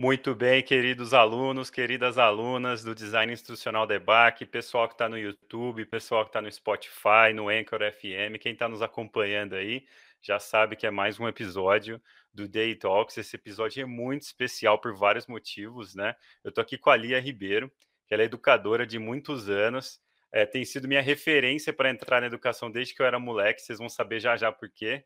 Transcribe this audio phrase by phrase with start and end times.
[0.00, 5.84] Muito bem, queridos alunos, queridas alunas do Design Instrucional Debac, pessoal que está no YouTube,
[5.86, 9.84] pessoal que está no Spotify, no Anchor FM, quem está nos acompanhando aí,
[10.22, 12.00] já sabe que é mais um episódio
[12.32, 13.18] do Day Talks.
[13.18, 16.14] Esse episódio é muito especial por vários motivos, né?
[16.44, 17.68] Eu estou aqui com a Lia Ribeiro,
[18.06, 22.28] que ela é educadora de muitos anos, é, tem sido minha referência para entrar na
[22.28, 25.04] educação desde que eu era moleque, vocês vão saber já já por quê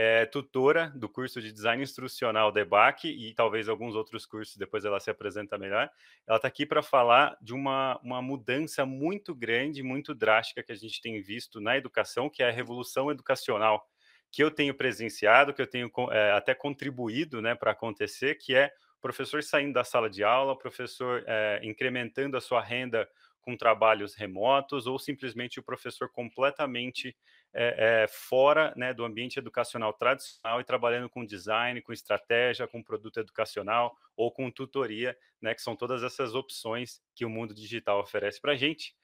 [0.00, 5.00] é tutora do curso de design instrucional DEBAC e talvez alguns outros cursos, depois ela
[5.00, 5.90] se apresenta melhor.
[6.24, 10.76] Ela está aqui para falar de uma, uma mudança muito grande, muito drástica que a
[10.76, 13.84] gente tem visto na educação, que é a revolução educacional,
[14.30, 18.70] que eu tenho presenciado, que eu tenho é, até contribuído né, para acontecer, que é
[18.98, 23.08] o professor saindo da sala de aula, o professor é, incrementando a sua renda
[23.40, 27.16] com trabalhos remotos ou simplesmente o professor completamente
[27.54, 32.82] é, é, fora né, do ambiente educacional tradicional e trabalhando com design, com estratégia, com
[32.82, 38.00] produto educacional ou com tutoria, né, que são todas essas opções que o mundo digital
[38.00, 38.94] oferece para a gente.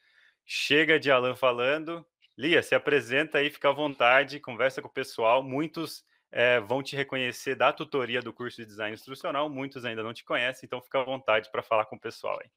[0.44, 2.06] Chega de Alan falando.
[2.36, 5.42] Lia, se apresenta aí, fica à vontade, conversa com o pessoal.
[5.42, 10.12] Muitos é, vão te reconhecer da tutoria do curso de design instrucional, muitos ainda não
[10.12, 12.50] te conhecem, então fica à vontade para falar com o pessoal aí.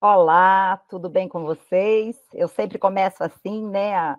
[0.00, 2.16] Olá, tudo bem com vocês?
[2.32, 3.96] Eu sempre começo assim, né?
[3.96, 4.16] A,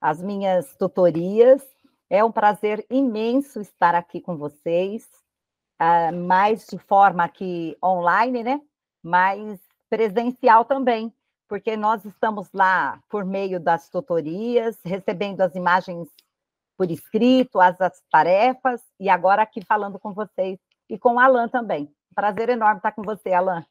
[0.00, 1.60] as minhas tutorias.
[2.08, 5.08] É um prazer imenso estar aqui com vocês,
[5.82, 8.60] uh, mais de forma aqui online, né?
[9.02, 9.58] Mas
[9.90, 11.12] presencial também,
[11.48, 16.08] porque nós estamos lá por meio das tutorias, recebendo as imagens
[16.76, 21.48] por escrito, as, as tarefas, e agora aqui falando com vocês e com o Alan
[21.48, 21.92] também.
[22.14, 23.66] Prazer enorme estar com você, Alan.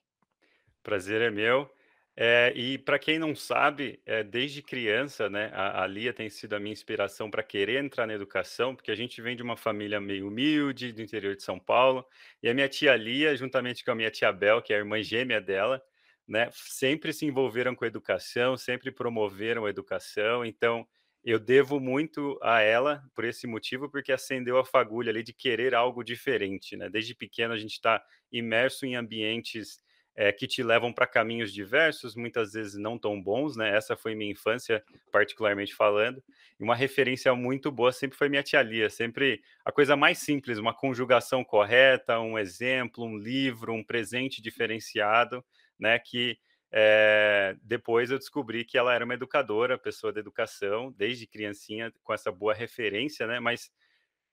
[0.87, 1.69] Prazer é meu.
[2.15, 6.53] É, e para quem não sabe, é, desde criança, né, a, a Lia tem sido
[6.53, 9.99] a minha inspiração para querer entrar na educação, porque a gente vem de uma família
[9.99, 12.05] meio humilde, do interior de São Paulo,
[12.41, 15.03] e a minha tia Lia, juntamente com a minha tia Bel, que é a irmã
[15.03, 15.83] gêmea dela,
[16.25, 20.87] né, sempre se envolveram com a educação, sempre promoveram a educação, então
[21.21, 25.75] eu devo muito a ela por esse motivo, porque acendeu a fagulha ali de querer
[25.75, 26.89] algo diferente, né?
[26.89, 29.85] Desde pequeno a gente está imerso em ambientes
[30.17, 33.77] é, que te levam para caminhos diversos, muitas vezes não tão bons, né?
[33.77, 36.23] Essa foi minha infância, particularmente falando.
[36.59, 40.57] E uma referência muito boa sempre foi minha tia Lia, sempre a coisa mais simples,
[40.57, 45.45] uma conjugação correta, um exemplo, um livro, um presente diferenciado,
[45.79, 45.99] né?
[45.99, 46.39] Que
[46.71, 52.11] é, depois eu descobri que ela era uma educadora, pessoa da educação, desde criancinha, com
[52.11, 53.39] essa boa referência, né?
[53.39, 53.71] Mas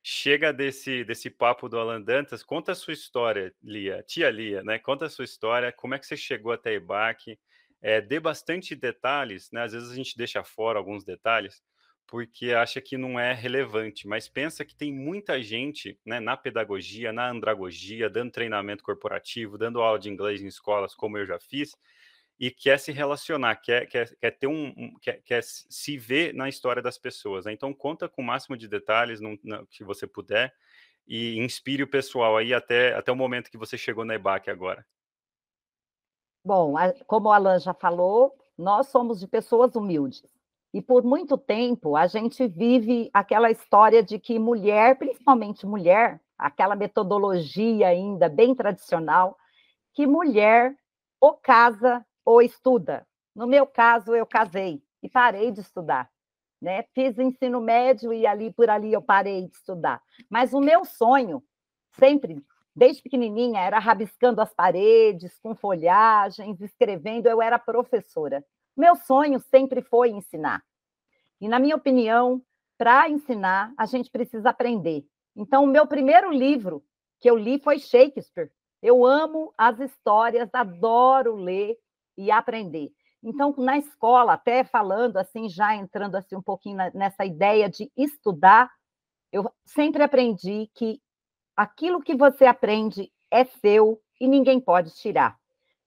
[0.07, 4.79] chega desse, desse papo do Alan Dantas, conta a sua história, Lia, tia Lia, né?
[4.79, 7.39] Conta a sua história, como é que você chegou até EBAC,
[7.81, 9.63] é, dê bastante detalhes, né?
[9.63, 11.63] Às vezes a gente deixa fora alguns detalhes,
[12.07, 17.11] porque acha que não é relevante, mas pensa que tem muita gente né, na pedagogia,
[17.11, 21.75] na andragogia, dando treinamento corporativo, dando aula de inglês em escolas, como eu já fiz,
[22.39, 26.49] e quer se relacionar, quer, quer, quer ter um, um quer, quer, se ver na
[26.49, 27.45] história das pessoas.
[27.45, 27.53] Né?
[27.53, 29.21] Então conta com o máximo de detalhes
[29.71, 30.53] que você puder
[31.07, 34.85] e inspire o pessoal aí até, até o momento que você chegou na EBAC agora.
[36.45, 36.75] Bom,
[37.07, 40.23] como o Alan já falou, nós somos de pessoas humildes.
[40.73, 46.75] E por muito tempo a gente vive aquela história de que mulher, principalmente mulher, aquela
[46.75, 49.39] metodologia ainda bem tradicional,
[49.95, 50.75] que mulher
[51.21, 53.07] ou casa ou estuda.
[53.35, 56.11] No meu caso, eu casei e parei de estudar.
[56.61, 56.85] Né?
[56.95, 60.01] Fiz ensino médio e ali por ali eu parei de estudar.
[60.31, 61.43] Mas o meu sonho,
[61.99, 62.43] sempre,
[62.75, 68.45] desde pequenininha, era rabiscando as paredes, com folhagens, escrevendo, eu era professora.
[68.77, 70.63] Meu sonho sempre foi ensinar.
[71.41, 72.41] E, na minha opinião,
[72.79, 75.05] para ensinar, a gente precisa aprender.
[75.37, 76.83] Então, o meu primeiro livro
[77.21, 78.51] que eu li foi Shakespeare.
[78.83, 81.77] Eu amo as histórias, adoro ler
[82.17, 82.91] e aprender.
[83.23, 88.71] Então, na escola, até falando assim, já entrando assim um pouquinho nessa ideia de estudar,
[89.33, 91.01] eu sempre aprendi que
[91.57, 95.37] aquilo que você aprende é seu e ninguém pode tirar.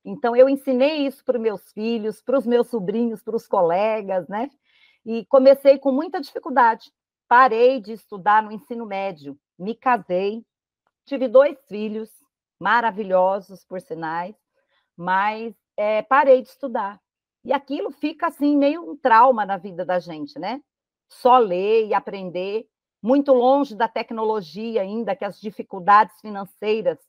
[0.04, 4.28] Então, eu ensinei isso para os meus filhos, para os meus sobrinhos, para os colegas,
[4.28, 4.50] né?
[5.06, 6.92] E comecei com muita dificuldade.
[7.28, 10.44] Parei de estudar no ensino médio, me casei,
[11.06, 12.10] tive dois filhos
[12.60, 14.36] maravilhosos, por sinais,
[14.96, 17.00] mas é, parei de estudar.
[17.46, 20.62] E aquilo fica assim, meio um trauma na vida da gente, né?
[21.08, 22.68] Só ler e aprender,
[23.02, 27.00] muito longe da tecnologia ainda, que as dificuldades financeiras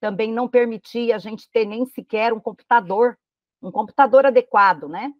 [0.00, 3.18] também não permitia a gente ter nem sequer um computador,
[3.62, 5.12] um computador adequado, né?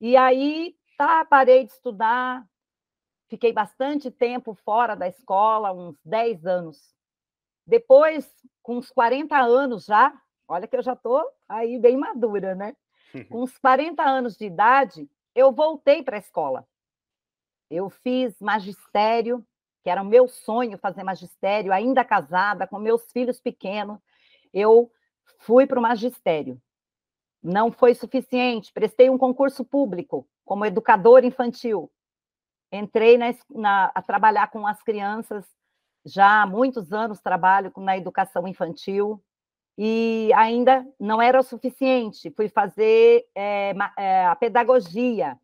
[0.00, 2.44] E aí, tá, parei de estudar,
[3.28, 6.94] fiquei bastante tempo fora da escola, uns 10 anos.
[7.66, 8.30] Depois,
[8.62, 10.12] com uns 40 anos já,
[10.48, 12.76] olha que eu já estou aí bem madura, né?
[13.28, 16.66] Com uns 40 anos de idade, eu voltei para a escola.
[17.70, 19.44] Eu fiz magistério,
[19.82, 23.98] que era o meu sonho fazer magistério, ainda casada, com meus filhos pequenos.
[24.52, 24.90] Eu
[25.38, 26.60] fui para o magistério.
[27.42, 31.90] Não foi suficiente, prestei um concurso público como educadora infantil.
[32.72, 35.44] Entrei na, na, a trabalhar com as crianças,
[36.04, 39.22] já há muitos anos trabalho na educação infantil,
[39.76, 42.30] e ainda não era o suficiente.
[42.30, 45.38] Fui fazer é, é, a pedagogia.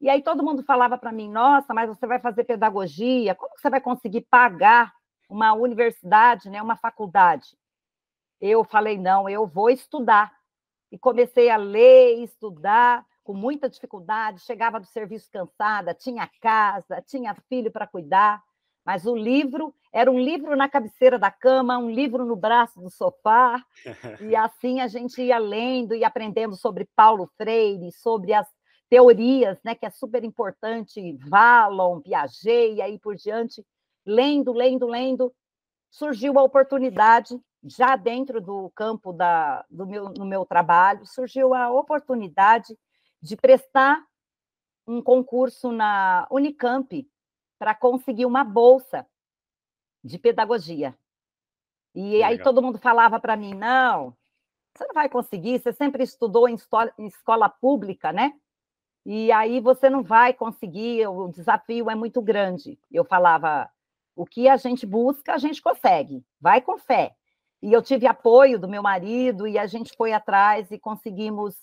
[0.00, 3.70] E aí todo mundo falava para mim: nossa, mas você vai fazer pedagogia, como você
[3.70, 4.92] vai conseguir pagar
[5.28, 7.56] uma universidade, né, uma faculdade?
[8.40, 10.32] Eu falei: não, eu vou estudar.
[10.90, 14.40] E comecei a ler estudar com muita dificuldade.
[14.40, 18.42] Chegava do serviço cansada, tinha casa, tinha filho para cuidar.
[18.84, 22.90] Mas o livro era um livro na cabeceira da cama, um livro no braço do
[22.90, 23.62] sofá,
[24.20, 28.48] e assim a gente ia lendo e aprendendo sobre Paulo Freire, sobre as
[28.88, 33.64] teorias, né, que é super importante, Valon, Piaget e aí por diante,
[34.04, 35.32] lendo, lendo, lendo,
[35.90, 41.70] surgiu a oportunidade, já dentro do campo da, do meu, no meu trabalho, surgiu a
[41.70, 42.76] oportunidade
[43.20, 44.02] de prestar
[44.86, 47.06] um concurso na Unicamp
[47.62, 49.06] para conseguir uma bolsa
[50.02, 50.98] de pedagogia.
[51.94, 54.16] E aí todo mundo falava para mim: não,
[54.74, 58.34] você não vai conseguir, você sempre estudou em escola, em escola pública, né?
[59.06, 62.80] E aí você não vai conseguir, o desafio é muito grande.
[62.90, 63.70] Eu falava:
[64.16, 67.14] o que a gente busca, a gente consegue, vai com fé.
[67.62, 71.54] E eu tive apoio do meu marido e a gente foi atrás e conseguimos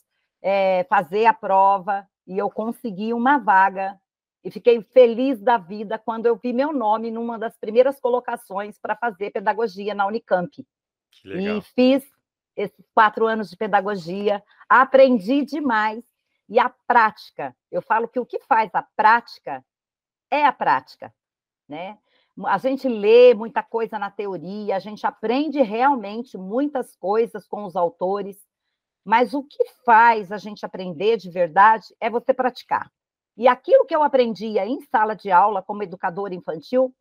[0.42, 4.00] é, fazer a prova e eu consegui uma vaga
[4.44, 8.96] e fiquei feliz da vida quando eu vi meu nome numa das primeiras colocações para
[8.96, 10.66] fazer pedagogia na Unicamp.
[11.42, 12.04] E fiz
[12.56, 16.04] esses quatro anos de pedagogia, aprendi demais.
[16.48, 19.64] E a prática, eu falo que o que faz a prática
[20.32, 21.14] é a prática,
[21.68, 21.98] né?
[22.46, 27.76] A gente lê muita coisa na teoria, a gente aprende realmente muitas coisas com os
[27.76, 28.38] autores,
[29.04, 32.90] mas o que faz a gente aprender de verdade é você praticar.
[33.40, 36.94] E aquilo que eu aprendia em sala de aula como educadora infantil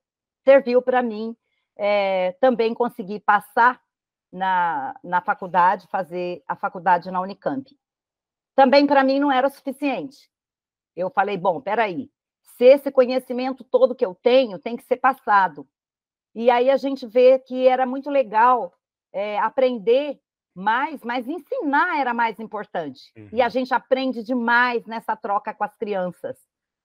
[0.45, 1.37] serviu para mim
[1.77, 3.83] é, também conseguir passar
[4.31, 7.77] na, na faculdade, fazer a faculdade na Unicamp.
[8.55, 10.31] Também para mim não era suficiente.
[10.95, 12.09] Eu falei, bom, peraí,
[12.57, 15.69] se esse conhecimento todo que eu tenho tem que ser passado.
[16.37, 18.73] E aí a gente vê que era muito legal
[19.13, 20.21] é, aprender
[20.59, 23.13] mais, mas ensinar era mais importante.
[23.17, 23.29] Uhum.
[23.33, 23.51] E a uhum.
[23.51, 26.37] gente aprende demais nessa troca com as crianças.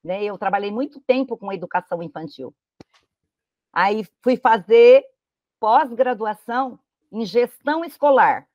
[0.03, 0.23] Né?
[0.23, 2.53] Eu trabalhei muito tempo com educação infantil.
[3.73, 5.03] Aí fui fazer
[5.59, 6.79] pós-graduação
[7.11, 8.47] em gestão escolar,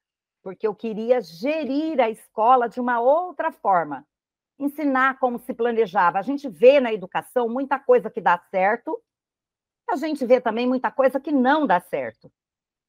[0.42, 4.06] porque eu queria gerir a escola de uma outra forma,
[4.58, 6.18] ensinar como se planejava.
[6.18, 9.00] A gente vê na educação muita coisa que dá certo,
[9.90, 12.30] a gente vê também muita coisa que não dá certo.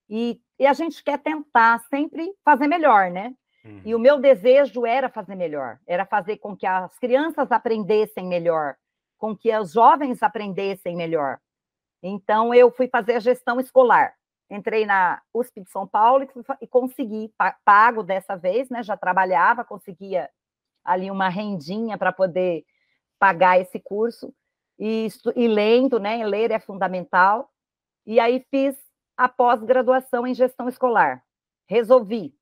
[0.10, 3.34] E, e a gente quer tentar sempre fazer melhor, né?
[3.64, 3.82] Uhum.
[3.86, 8.76] E o meu desejo era fazer melhor, era fazer com que as crianças aprendessem melhor,
[9.18, 11.40] com que os jovens aprendessem melhor.
[12.02, 14.14] Então, eu fui fazer a gestão escolar.
[14.50, 16.28] Entrei na USP de São Paulo
[16.60, 17.32] e, consegui,
[17.64, 18.82] pago dessa vez, né?
[18.82, 20.30] Já trabalhava, conseguia
[20.84, 22.66] ali uma rendinha para poder
[23.20, 24.34] pagar esse curso.
[24.80, 26.26] E, e lendo, né?
[26.26, 27.52] Ler é fundamental.
[28.08, 28.76] E aí fiz
[29.20, 31.22] a pós-graduação em gestão escolar.
[31.68, 32.34] Resolvi.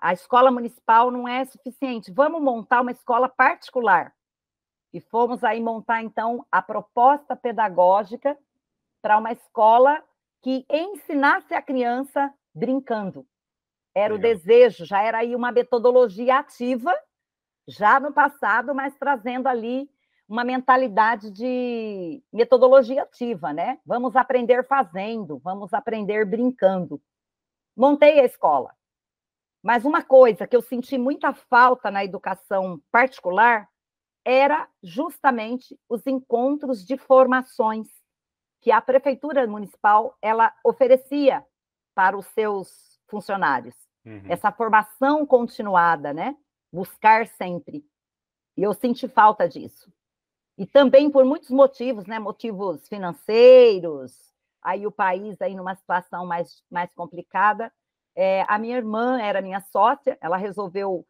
[0.00, 2.10] A escola municipal não é suficiente.
[2.10, 4.14] Vamos montar uma escola particular.
[4.94, 8.34] E fomos aí montar, então, a proposta pedagógica
[9.02, 10.02] para uma escola
[10.40, 13.26] que ensinasse a criança brincando.
[13.94, 14.30] Era Legal.
[14.30, 16.98] o desejo, já era aí uma metodologia ativa,
[17.68, 19.86] já no passado, mas trazendo ali
[20.28, 23.78] uma mentalidade de metodologia ativa, né?
[23.86, 27.00] Vamos aprender fazendo, vamos aprender brincando.
[27.76, 28.74] Montei a escola.
[29.62, 33.68] Mas uma coisa que eu senti muita falta na educação particular
[34.24, 37.88] era justamente os encontros de formações
[38.60, 41.44] que a prefeitura municipal ela oferecia
[41.94, 43.74] para os seus funcionários.
[44.04, 44.22] Uhum.
[44.28, 46.36] Essa formação continuada, né?
[46.72, 47.84] Buscar sempre.
[48.56, 49.92] E eu senti falta disso
[50.58, 52.18] e também por muitos motivos, né?
[52.18, 54.12] Motivos financeiros,
[54.62, 57.72] aí o país aí numa situação mais, mais complicada.
[58.14, 61.06] É, a minha irmã era minha sócia, ela resolveu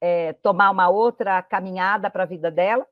[0.00, 2.86] é, tomar uma outra caminhada para a vida dela,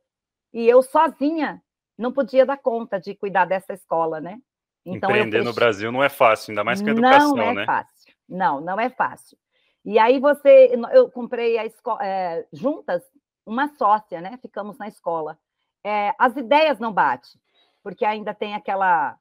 [0.53, 1.63] e eu sozinha
[1.97, 4.41] não podia dar conta de cuidar dessa escola, né?
[4.87, 7.67] Então, Empreender no Brasil não é fácil, ainda mais com a educação, não é né?
[7.67, 8.15] Fácil.
[8.29, 9.37] Não, não é fácil.
[9.85, 13.03] E aí você, eu comprei a escola, é, juntas
[13.45, 14.39] uma sócia, né?
[14.41, 15.39] Ficamos na escola.
[15.85, 17.41] É, as ideias não batem,
[17.83, 19.19] porque ainda tem aquela.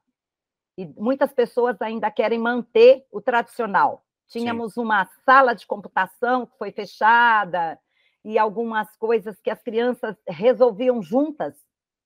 [0.76, 4.04] E muitas pessoas ainda querem manter o tradicional.
[4.28, 4.82] Tínhamos Sim.
[4.82, 7.78] uma sala de computação que foi fechada
[8.24, 11.54] e algumas coisas que as crianças resolviam juntas,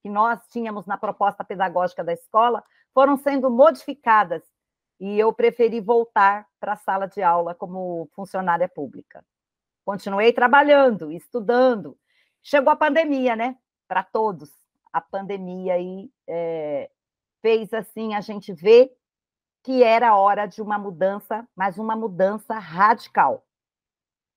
[0.02, 2.62] que nós tínhamos na proposta pedagógica da escola,
[2.94, 4.42] foram sendo modificadas
[5.00, 9.24] e eu preferi voltar para a sala de aula como funcionária pública.
[9.84, 11.98] Continuei trabalhando, estudando.
[12.40, 13.56] Chegou a pandemia, né?
[13.92, 14.50] Para todos.
[14.90, 16.90] A pandemia aí é,
[17.42, 18.90] fez assim a gente ver
[19.62, 23.46] que era hora de uma mudança, mas uma mudança radical,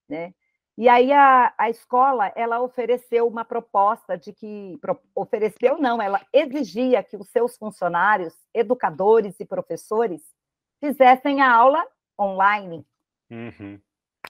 [0.06, 0.34] né?
[0.76, 4.78] E aí a, a escola ela ofereceu uma proposta de que
[5.14, 10.20] ofereceu não, ela exigia que os seus funcionários, educadores e professores
[10.80, 11.82] fizessem a aula
[12.20, 12.86] online,
[13.30, 13.80] uhum.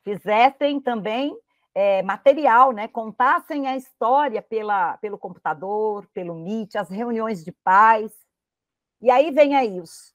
[0.04, 1.36] fizessem também
[1.76, 2.88] é, material, né?
[2.88, 8.10] Contassem a história pela, pelo computador, pelo Meet, as reuniões de pais.
[8.98, 10.14] E aí vem aí os,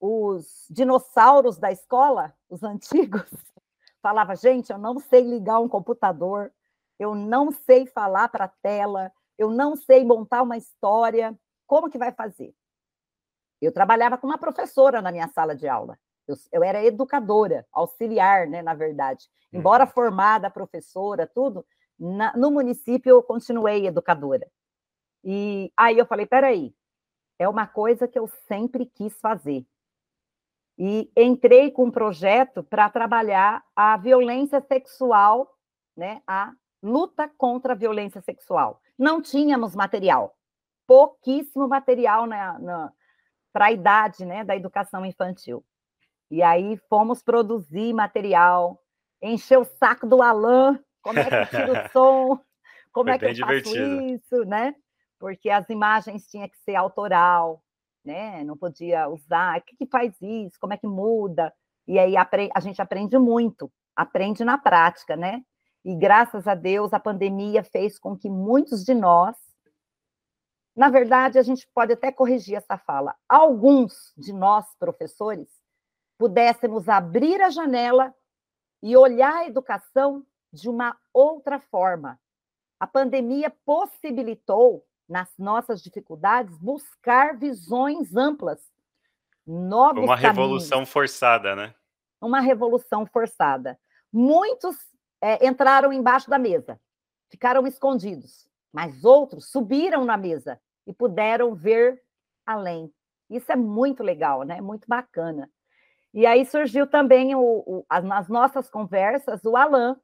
[0.00, 3.28] os dinossauros da escola, os antigos,
[4.00, 6.52] falava, gente, eu não sei ligar um computador,
[6.96, 11.36] eu não sei falar para a tela, eu não sei montar uma história,
[11.66, 12.54] como que vai fazer?
[13.60, 15.98] Eu trabalhava com uma professora na minha sala de aula.
[16.26, 19.28] Eu, eu era educadora, auxiliar, né, na verdade.
[19.52, 19.90] Embora uhum.
[19.90, 21.64] formada, professora, tudo,
[21.98, 24.46] na, no município eu continuei educadora.
[25.22, 26.74] E aí eu falei, peraí,
[27.38, 29.66] é uma coisa que eu sempre quis fazer
[30.78, 35.56] e entrei com um projeto para trabalhar a violência sexual,
[35.96, 36.52] né, a
[36.82, 38.80] luta contra a violência sexual.
[38.98, 40.36] Não tínhamos material,
[40.86, 42.92] pouquíssimo material na, na
[43.52, 45.64] para a idade né, da educação infantil.
[46.34, 48.82] E aí fomos produzir material,
[49.22, 52.40] encher o saco do Alain, como é que tira o som,
[52.92, 54.00] como Foi é que eu faço divertido.
[54.00, 54.74] isso, né?
[55.16, 57.62] Porque as imagens tinham que ser autoral,
[58.04, 58.42] né?
[58.42, 59.60] Não podia usar.
[59.60, 60.58] O que, que faz isso?
[60.58, 61.54] Como é que muda?
[61.86, 65.40] E aí a gente aprende muito, aprende na prática, né?
[65.84, 69.36] E graças a Deus a pandemia fez com que muitos de nós,
[70.74, 75.62] na verdade, a gente pode até corrigir essa fala, alguns de nós professores
[76.18, 78.14] pudéssemos abrir a janela
[78.82, 82.20] e olhar a educação de uma outra forma.
[82.78, 88.60] A pandemia possibilitou nas nossas dificuldades, buscar visões amplas,
[89.46, 90.36] novos Uma caminhos.
[90.36, 91.74] revolução forçada, né?
[92.20, 93.78] Uma revolução forçada.
[94.12, 94.76] Muitos
[95.20, 96.80] é, entraram embaixo da mesa,
[97.30, 102.02] ficaram escondidos, mas outros subiram na mesa e puderam ver
[102.46, 102.92] além.
[103.28, 104.60] Isso é muito legal, né?
[104.60, 105.50] Muito bacana.
[106.14, 110.00] E aí surgiu também o, o, nas nossas conversas o Alan,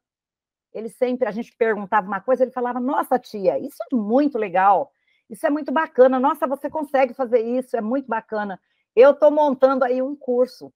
[0.75, 4.93] ele sempre, a gente perguntava uma coisa, ele falava, nossa, tia, isso é muito legal,
[5.29, 8.61] isso é muito bacana, nossa, você consegue fazer isso, é muito bacana.
[8.95, 10.73] Eu estou montando aí um curso,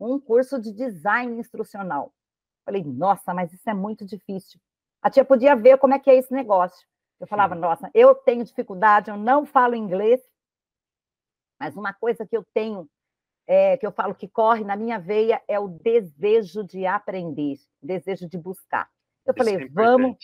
[0.00, 2.12] um curso de design instrucional.
[2.64, 4.60] Falei, nossa, mas isso é muito difícil.
[5.00, 6.84] A tia podia ver como é que é esse negócio.
[7.20, 7.60] Eu falava, Sim.
[7.60, 10.20] nossa, eu tenho dificuldade, eu não falo inglês,
[11.58, 12.88] mas uma coisa que eu tenho,
[13.46, 18.28] é, que eu falo que corre na minha veia, é o desejo de aprender, desejo
[18.28, 18.88] de buscar.
[19.24, 20.16] Eu Isso falei, é vamos,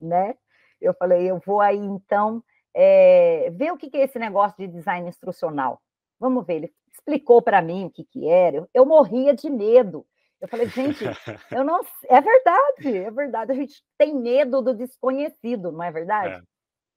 [0.00, 0.34] né?
[0.80, 2.42] Eu falei, eu vou aí então
[2.74, 5.82] é, ver o que é esse negócio de design instrucional.
[6.18, 6.56] Vamos ver.
[6.56, 8.56] Ele explicou para mim o que, que era.
[8.56, 10.06] Eu, eu morria de medo.
[10.40, 11.04] Eu falei, gente,
[11.50, 11.80] eu não.
[12.04, 13.52] É verdade, é verdade.
[13.52, 16.34] A gente tem medo do desconhecido, não é verdade?
[16.34, 16.42] É.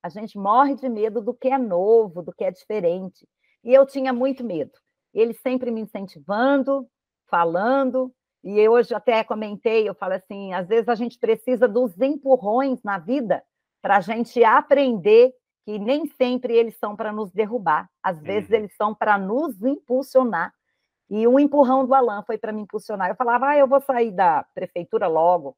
[0.04, 3.28] A gente morre de medo do que é novo, do que é diferente.
[3.64, 4.72] E eu tinha muito medo.
[5.14, 6.88] Ele sempre me incentivando,
[7.30, 8.14] falando,
[8.44, 12.82] e eu hoje até comentei, eu falo assim, às vezes a gente precisa dos empurrões
[12.84, 13.44] na vida
[13.82, 18.56] para a gente aprender que nem sempre eles são para nos derrubar, às vezes uhum.
[18.56, 20.54] eles são para nos impulsionar.
[21.10, 23.10] E o empurrão do Alan foi para me impulsionar.
[23.10, 25.56] Eu falava, ah, eu vou sair da prefeitura logo,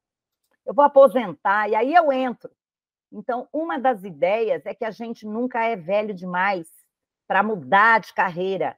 [0.66, 2.50] eu vou aposentar, e aí eu entro.
[3.12, 6.68] Então, uma das ideias é que a gente nunca é velho demais
[7.26, 8.76] para mudar de carreira,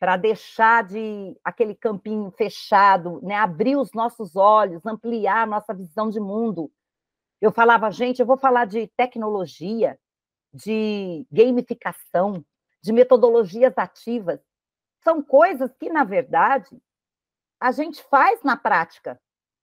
[0.00, 3.34] para deixar de aquele campinho fechado, né?
[3.34, 6.72] abrir os nossos olhos, ampliar a nossa visão de mundo.
[7.38, 10.00] Eu falava, gente, eu vou falar de tecnologia,
[10.54, 12.42] de gamificação,
[12.82, 14.40] de metodologias ativas.
[15.04, 16.80] São coisas que, na verdade,
[17.60, 19.20] a gente faz na prática,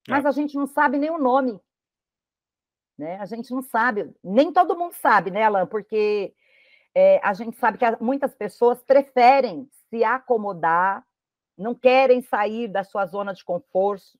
[0.07, 0.27] mas é.
[0.27, 1.59] a gente não sabe nem o nome.
[2.95, 3.17] Né?
[3.17, 5.65] A gente não sabe, nem todo mundo sabe, né, Alan?
[5.65, 6.31] Porque
[6.93, 11.05] é, a gente sabe que muitas pessoas preferem se acomodar,
[11.57, 14.17] não querem sair da sua zona de conforto.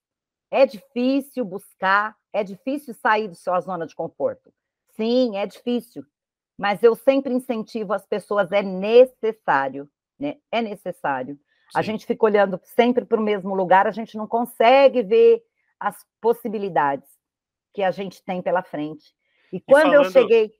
[0.49, 4.51] É difícil buscar, é difícil sair da sua zona de conforto.
[4.95, 6.03] Sim, é difícil,
[6.57, 10.37] mas eu sempre incentivo as pessoas, é necessário, né?
[10.51, 11.35] É necessário.
[11.35, 11.79] Sim.
[11.79, 15.43] A gente fica olhando sempre para o mesmo lugar, a gente não consegue ver
[15.79, 17.07] as possibilidades
[17.73, 19.13] que a gente tem pela frente.
[19.53, 20.56] E quando e falando, eu cheguei.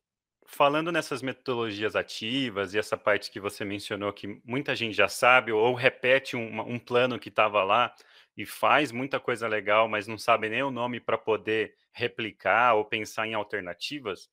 [0.49, 5.51] Falando nessas metodologias ativas e essa parte que você mencionou que muita gente já sabe
[5.51, 7.93] ou repete um, um plano que estava lá
[8.35, 12.85] e faz muita coisa legal, mas não sabe nem o nome para poder replicar ou
[12.85, 14.29] pensar em alternativas,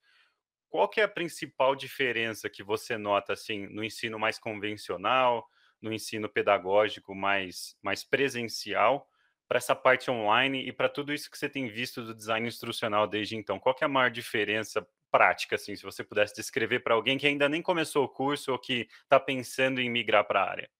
[0.70, 5.46] qual que é a principal diferença que você nota assim no ensino mais convencional,
[5.82, 9.08] no ensino pedagógico mais, mais presencial,
[9.48, 13.06] para essa parte online e para tudo isso que você tem visto do design instrucional
[13.06, 13.58] desde então?
[13.58, 17.24] Qual que é a maior diferença prática, assim, se você pudesse descrever para alguém que
[17.24, 20.70] ainda nem começou o curso ou que está pensando em migrar para a área?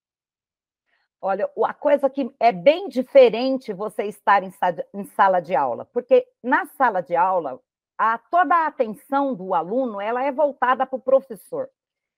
[1.20, 6.66] Olha, a coisa que é bem diferente você estar em sala de aula, porque na
[6.66, 7.60] sala de aula,
[7.96, 11.70] a, toda a atenção do aluno ela é voltada para o professor.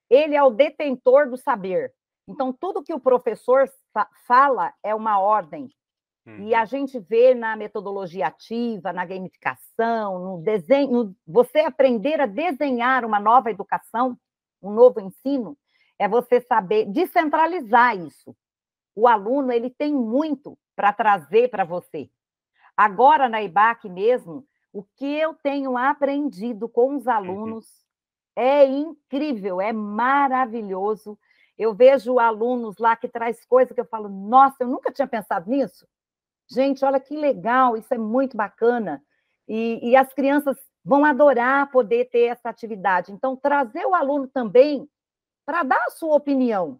[0.09, 1.93] Ele é o detentor do saber.
[2.27, 5.69] Então, tudo que o professor fa fala é uma ordem.
[6.41, 12.25] E a gente vê na metodologia ativa, na gamificação, no desenho, no, você aprender a
[12.25, 14.17] desenhar uma nova educação,
[14.61, 15.57] um novo ensino,
[15.97, 18.35] é você saber descentralizar isso
[18.97, 22.09] o aluno ele tem muito para trazer para você.
[22.75, 24.43] Agora, na IBAC mesmo,
[24.73, 27.11] o que eu tenho aprendido com os uhum.
[27.11, 28.43] alunos uhum.
[28.43, 31.15] é incrível, é maravilhoso.
[31.55, 35.47] Eu vejo alunos lá que traz coisa que eu falo, nossa, eu nunca tinha pensado
[35.47, 35.87] nisso.
[36.49, 39.03] Gente, olha que legal, isso é muito bacana.
[39.47, 43.11] E, e as crianças vão adorar poder ter essa atividade.
[43.11, 44.89] Então, trazer o aluno também
[45.45, 46.79] para dar a sua opinião,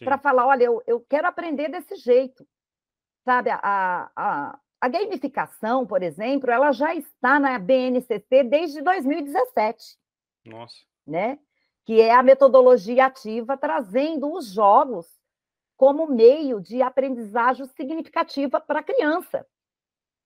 [0.00, 2.46] para falar, olha, eu, eu quero aprender desse jeito.
[3.24, 9.96] Sabe, a, a, a gamificação, por exemplo, ela já está na BNCC desde 2017.
[10.44, 10.76] Nossa.
[11.06, 11.38] Né?
[11.84, 15.06] Que é a metodologia ativa trazendo os jogos
[15.76, 19.46] como meio de aprendizagem significativa para a criança.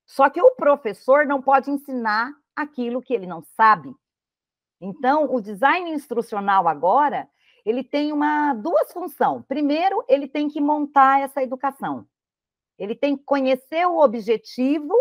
[0.04, 3.94] Só que o professor não pode ensinar aquilo que ele não sabe.
[4.80, 7.28] Então, o design instrucional agora
[7.64, 9.44] ele tem uma duas funções.
[9.46, 12.06] Primeiro, ele tem que montar essa educação.
[12.78, 14.94] Ele tem que conhecer o objetivo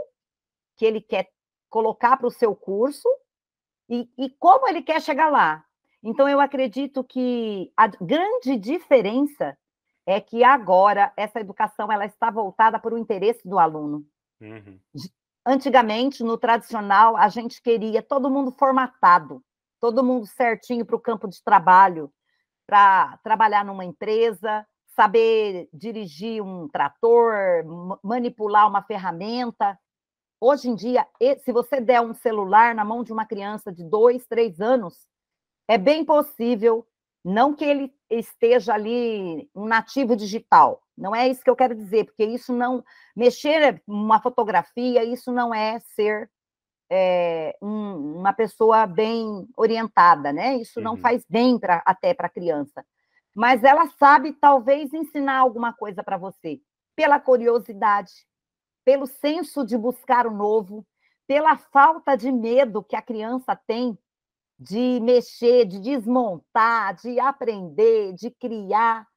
[0.75, 1.29] que ele quer
[1.69, 3.07] colocar para o seu curso
[3.87, 5.63] e, e como ele quer chegar lá.
[6.01, 9.55] Então, eu acredito que a grande diferença
[10.05, 14.05] é que agora essa educação ela está voltada para o interesse do aluno.
[14.39, 14.79] Uhum.
[15.45, 19.43] Antigamente, no tradicional, a gente queria todo mundo formatado,
[19.79, 22.11] todo mundo certinho para o campo de trabalho,
[22.67, 24.65] para trabalhar numa empresa,
[24.95, 27.63] saber dirigir um trator,
[28.03, 29.77] manipular uma ferramenta.
[30.39, 31.07] Hoje em dia,
[31.43, 35.07] se você der um celular na mão de uma criança de dois, três anos,
[35.67, 36.87] é bem possível,
[37.23, 42.05] não que ele esteja ali um nativo digital, não é isso que eu quero dizer,
[42.05, 42.83] porque isso não
[43.15, 46.29] mexer uma fotografia, isso não é ser
[46.89, 50.55] é, um, uma pessoa bem orientada, né?
[50.55, 50.83] Isso uhum.
[50.83, 52.85] não faz bem pra, até para a criança.
[53.33, 56.61] Mas ela sabe, talvez, ensinar alguma coisa para você,
[56.95, 58.11] pela curiosidade,
[58.85, 60.85] pelo senso de buscar o novo,
[61.27, 63.97] pela falta de medo que a criança tem
[64.57, 69.07] de mexer, de desmontar, de aprender, de criar.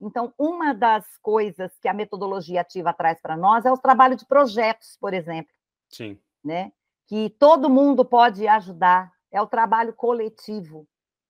[0.00, 4.26] Então, uma das coisas que a metodologia ativa traz para nós é o trabalho de
[4.26, 5.52] projetos, por exemplo.
[5.88, 6.18] Sim.
[6.44, 6.72] Né?
[7.08, 10.86] que todo mundo pode ajudar, é o trabalho coletivo,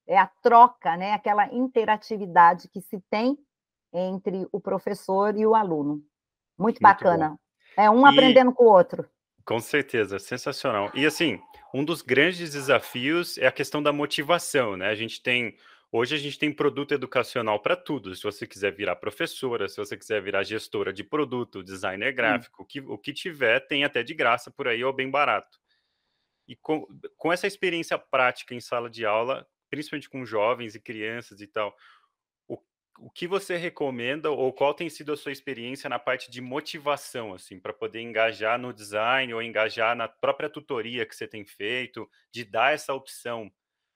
[0.07, 1.12] é a troca, né?
[1.12, 3.38] aquela interatividade que se tem
[3.92, 5.94] entre o professor e o aluno.
[5.94, 6.02] Muito,
[6.59, 7.31] Muito bacana.
[7.31, 7.37] Bom.
[7.76, 8.11] É um e...
[8.11, 9.09] aprendendo com o outro.
[9.44, 10.90] Com certeza, sensacional.
[10.94, 11.40] E assim,
[11.74, 14.88] um dos grandes desafios é a questão da motivação, né?
[14.88, 15.57] A gente tem
[15.90, 18.14] Hoje a gente tem produto educacional para tudo.
[18.14, 22.64] Se você quiser virar professora, se você quiser virar gestora de produto, designer gráfico, hum.
[22.64, 25.59] o, que, o que tiver, tem até de graça por aí ou bem barato.
[26.46, 31.40] E com, com essa experiência prática em sala de aula, principalmente com jovens e crianças
[31.40, 31.74] e tal,
[32.98, 37.34] o, que você recomenda ou qual tem sido a sua experiência na parte de motivação,
[37.34, 42.08] assim, para poder engajar no design ou engajar na própria tutoria que você tem feito,
[42.32, 43.50] de dar essa opção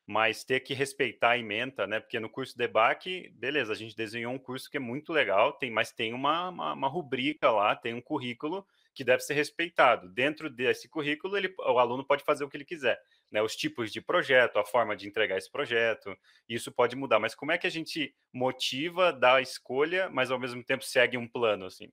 [0.06, 2.00] mas ter que respeitar a ementa, né?
[2.00, 5.70] Porque no curso DEBAC, beleza, a gente desenhou um curso que é muito legal, tem,
[5.70, 10.08] mas tem uma, uma, uma, rubrica lá, tem um currículo que deve ser respeitado.
[10.08, 13.00] Dentro desse currículo, ele, o aluno pode fazer o que ele quiser,
[13.32, 16.14] né, os tipos de projeto, a forma de entregar esse projeto,
[16.46, 17.18] isso pode mudar.
[17.18, 21.16] Mas como é que a gente motiva, dá a escolha, mas ao mesmo tempo segue
[21.16, 21.90] um plano, assim?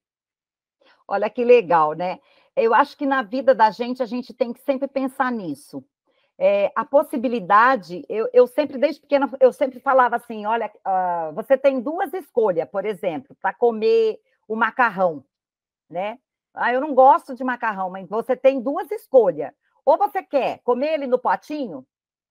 [1.08, 2.20] Olha que legal, né?
[2.56, 5.84] Eu acho que na vida da gente, a gente tem que sempre pensar nisso.
[6.38, 11.58] É, a possibilidade, eu, eu, sempre, desde pequena, eu sempre falava assim: olha, uh, você
[11.58, 15.24] tem duas escolhas, por exemplo, para comer o macarrão,
[15.90, 16.20] né?
[16.54, 19.52] Ah, eu não gosto de macarrão, mas você tem duas escolhas.
[19.90, 21.84] Ou você quer comer ele no potinho,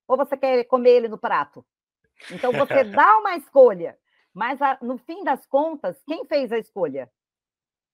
[0.07, 1.67] ou você quer comer ele no prato.
[2.31, 3.99] Então você dá uma escolha,
[4.33, 7.11] mas no fim das contas, quem fez a escolha?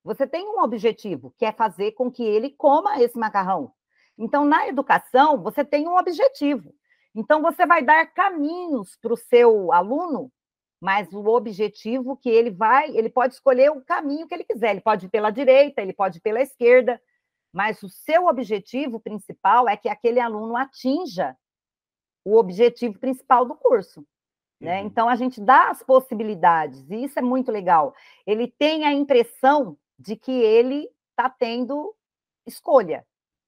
[0.05, 3.72] Você tem um objetivo, que é fazer com que ele coma esse macarrão.
[4.18, 6.74] Então, na educação, você tem um objetivo.
[7.14, 10.31] Então, você vai dar caminhos para o seu aluno,
[10.79, 14.72] mas o objetivo que ele vai, ele pode escolher o caminho que ele quiser.
[14.72, 17.00] Ele pode ir pela direita, ele pode ir pela esquerda,
[17.54, 21.36] mas o seu objetivo principal é que aquele aluno atinja
[22.24, 24.04] o objetivo principal do curso.
[24.60, 24.80] Né?
[24.80, 24.86] Uhum.
[24.86, 27.94] Então, a gente dá as possibilidades, e isso é muito legal.
[28.26, 31.94] Ele tem a impressão de que ele está tendo
[32.44, 33.06] escolha.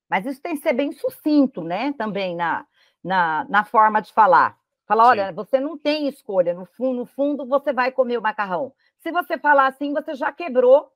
[0.08, 1.92] Mas isso tem que ser bem sucinto, né?
[1.94, 2.64] Também na,
[3.02, 4.56] na, na forma de falar.
[4.86, 5.34] Falar, olha, Sim.
[5.34, 8.72] você não tem escolha, no fundo, no fundo você vai comer o macarrão.
[8.98, 10.92] Se você falar assim, você já quebrou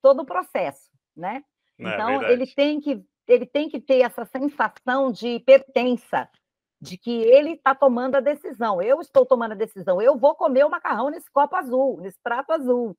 [0.00, 1.42] todo o processo, né?
[1.78, 6.28] É então, é ele tem que ele tem que ter essa sensação de pertença,
[6.80, 8.82] de que ele está tomando a decisão.
[8.82, 10.00] Eu estou tomando a decisão.
[10.00, 12.96] Eu vou comer o macarrão nesse copo azul, nesse prato azul.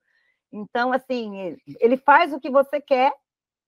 [0.51, 3.13] Então, assim, ele faz o que você quer,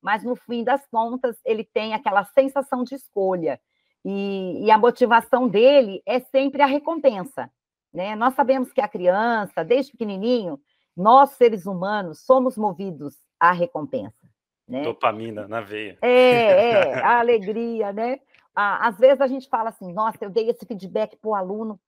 [0.02, 3.60] mas no fim das contas, ele tem aquela sensação de escolha.
[4.04, 7.52] E, e a motivação dele é sempre a recompensa.
[7.94, 8.16] Né?
[8.16, 10.60] Nós sabemos que a criança, desde pequenininho,
[10.96, 14.27] nós, seres humanos, somos movidos à recompensa.
[14.68, 14.82] Né?
[14.82, 15.98] Dopamina na veia.
[16.02, 18.20] É, é, a alegria, né?
[18.54, 21.80] Às vezes a gente fala assim, nossa, eu dei esse feedback para o aluno,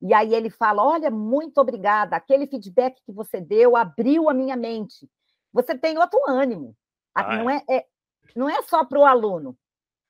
[0.00, 4.56] e aí ele fala: Olha, muito obrigada, aquele feedback que você deu abriu a minha
[4.56, 5.08] mente.
[5.52, 6.76] Você tem outro ânimo.
[7.14, 7.84] Ah, não, é, é,
[8.36, 9.56] não é só para o aluno,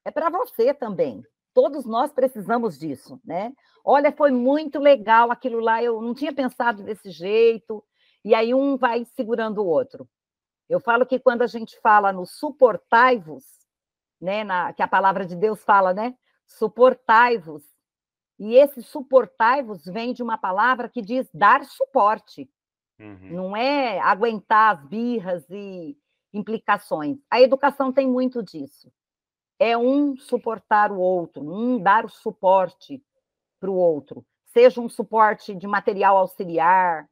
[0.04, 1.22] é para você também.
[1.54, 3.52] Todos nós precisamos disso, né?
[3.82, 7.82] Olha, foi muito legal aquilo lá, eu não tinha pensado desse jeito,
[8.22, 10.06] e aí um vai segurando o outro.
[10.68, 13.44] Eu falo que quando a gente fala no suportai-vos,
[14.20, 16.14] né, na, que a palavra de Deus fala, né?
[16.46, 17.62] Suportai-vos,
[18.38, 22.48] e esse suportai-vos vem de uma palavra que diz dar suporte.
[22.98, 23.30] Uhum.
[23.30, 25.96] Não é aguentar as birras e
[26.32, 27.18] implicações.
[27.30, 28.92] A educação tem muito disso.
[29.58, 33.02] É um suportar o outro, um dar o suporte
[33.58, 34.24] para o outro.
[34.46, 37.08] Seja um suporte de material auxiliar,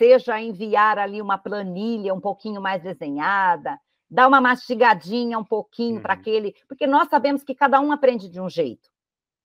[0.00, 3.78] seja enviar ali uma planilha um pouquinho mais desenhada,
[4.10, 6.02] dar uma mastigadinha um pouquinho uhum.
[6.02, 6.54] para aquele.
[6.66, 8.88] Porque nós sabemos que cada um aprende de um jeito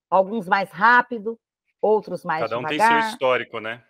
[0.09, 1.37] alguns mais rápido,
[1.81, 2.89] outros mais Cada um devagar.
[2.89, 3.83] tem seu histórico, né?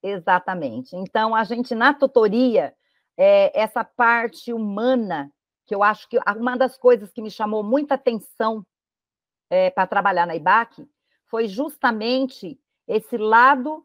[0.00, 0.94] Exatamente.
[0.94, 2.72] Então, a gente, na tutoria,
[3.16, 5.32] é, essa parte humana,
[5.66, 8.64] que eu acho que uma das coisas que me chamou muita atenção
[9.50, 10.88] é, para trabalhar na IBAC
[11.26, 13.84] foi justamente esse lado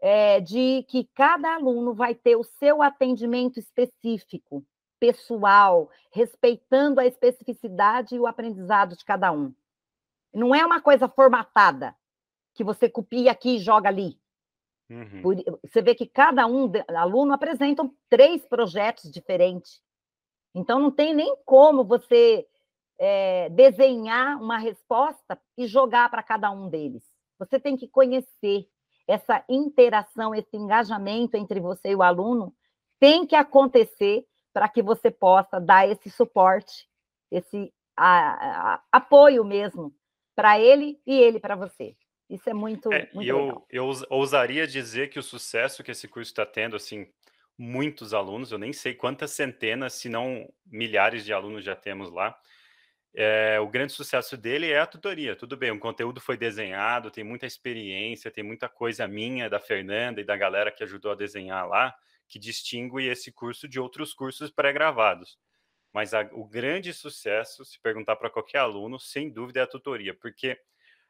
[0.00, 4.64] é, de que cada aluno vai ter o seu atendimento específico,
[4.98, 9.54] pessoal, respeitando a especificidade e o aprendizado de cada um.
[10.32, 11.94] Não é uma coisa formatada,
[12.54, 14.18] que você copia aqui e joga ali.
[14.90, 15.22] Uhum.
[15.22, 19.80] Por, você vê que cada um aluno apresenta três projetos diferentes.
[20.54, 22.46] Então, não tem nem como você
[22.98, 27.04] é, desenhar uma resposta e jogar para cada um deles.
[27.38, 28.68] Você tem que conhecer
[29.08, 32.54] essa interação, esse engajamento entre você e o aluno
[33.00, 36.86] tem que acontecer para que você possa dar esse suporte,
[37.30, 39.94] esse a, a, apoio mesmo
[40.36, 41.96] para ele e ele para você.
[42.28, 43.66] Isso é muito, é, muito eu, legal.
[43.70, 47.08] Eu ousaria dizer que o sucesso que esse curso está tendo, assim,
[47.56, 52.38] muitos alunos, eu nem sei quantas centenas, se não milhares de alunos já temos lá.
[53.20, 55.34] É, o grande sucesso dele é a tutoria.
[55.34, 60.20] Tudo bem, o conteúdo foi desenhado, tem muita experiência, tem muita coisa minha, da Fernanda
[60.20, 61.92] e da galera que ajudou a desenhar lá,
[62.28, 65.36] que distingue esse curso de outros cursos pré-gravados.
[65.92, 70.14] Mas a, o grande sucesso, se perguntar para qualquer aluno, sem dúvida é a tutoria,
[70.14, 70.56] porque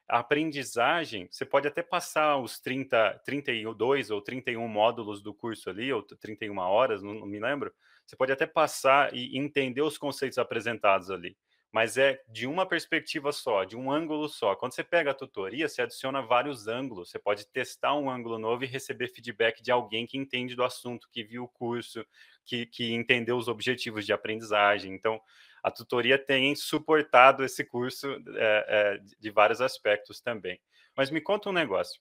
[0.09, 5.93] a aprendizagem, você pode até passar os 30, 32 ou 31 módulos do curso ali,
[5.93, 7.71] ou 31 horas, não, não me lembro,
[8.07, 11.37] você pode até passar e entender os conceitos apresentados ali.
[11.71, 14.57] Mas é de uma perspectiva só, de um ângulo só.
[14.57, 17.11] Quando você pega a tutoria, você adiciona vários ângulos.
[17.11, 21.09] Você pode testar um ângulo novo e receber feedback de alguém que entende do assunto,
[21.13, 22.05] que viu o curso,
[22.45, 24.95] que, que entendeu os objetivos de aprendizagem.
[24.95, 25.21] Então,
[25.63, 30.59] a tutoria tem suportado esse curso é, é, de vários aspectos também.
[30.97, 32.01] Mas me conta um negócio.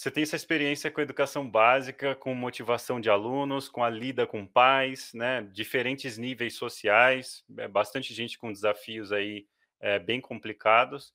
[0.00, 4.46] Você tem essa experiência com educação básica, com motivação de alunos, com a lida com
[4.46, 5.42] pais, né?
[5.52, 9.46] Diferentes níveis sociais, é, bastante gente com desafios aí
[9.78, 11.12] é, bem complicados.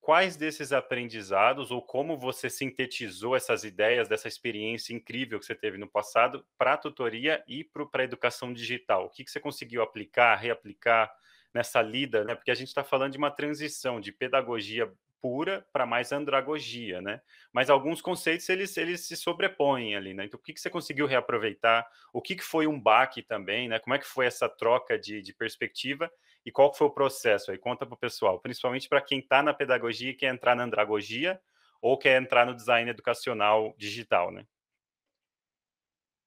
[0.00, 5.76] Quais desses aprendizados ou como você sintetizou essas ideias dessa experiência incrível que você teve
[5.76, 9.04] no passado para a tutoria e para a educação digital?
[9.04, 11.14] O que, que você conseguiu aplicar, reaplicar
[11.52, 12.34] nessa lida, né?
[12.34, 17.20] Porque a gente está falando de uma transição de pedagogia pura para mais andragogia, né?
[17.52, 20.24] Mas alguns conceitos eles, eles se sobrepõem ali, né?
[20.24, 21.86] Então, o que, que você conseguiu reaproveitar?
[22.12, 23.78] O que, que foi um baque também, né?
[23.78, 26.10] Como é que foi essa troca de, de perspectiva
[26.44, 27.58] e qual foi o processo aí?
[27.58, 31.40] Conta para o pessoal, principalmente para quem está na pedagogia e quer entrar na andragogia
[31.80, 34.46] ou quer entrar no design educacional digital, né?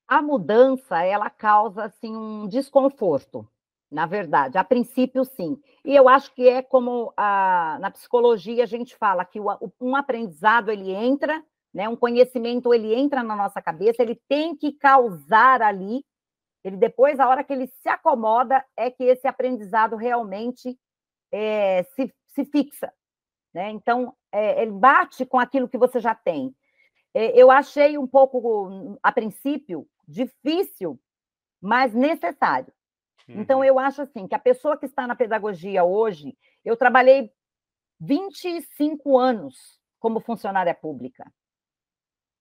[0.08, 3.48] A mudança, ela causa, assim, um desconforto,
[3.92, 5.60] na verdade, a princípio, sim.
[5.84, 9.48] E eu acho que é como a, na psicologia a gente fala que o,
[9.82, 14.74] um aprendizado ele entra, né, um conhecimento ele entra na nossa cabeça, ele tem que
[14.74, 16.04] causar ali,
[16.64, 20.78] ele depois, a hora que ele se acomoda, é que esse aprendizado realmente
[21.32, 22.94] é, se, se fixa.
[23.54, 23.72] Né?
[23.72, 26.54] Então, é, ele bate com aquilo que você já tem.
[27.14, 31.00] É, eu achei um pouco, a princípio, difícil,
[31.62, 32.72] mas necessário.
[33.36, 33.64] Então, uhum.
[33.64, 37.32] eu acho assim que a pessoa que está na pedagogia hoje, eu trabalhei
[38.00, 41.32] 25 anos como funcionária pública.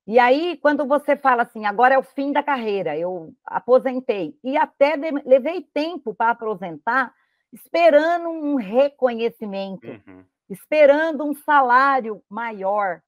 [0.06, 4.56] E aí, quando você fala assim, agora é o fim da carreira, eu aposentei, e
[4.56, 7.14] até levei tempo para aposentar,
[7.52, 10.24] esperando um reconhecimento, uhum.
[10.48, 13.02] esperando um salário maior.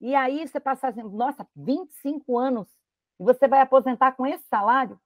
[0.00, 2.68] E aí você passa assim, nossa, 25 anos,
[3.20, 4.98] e você vai aposentar com esse salário?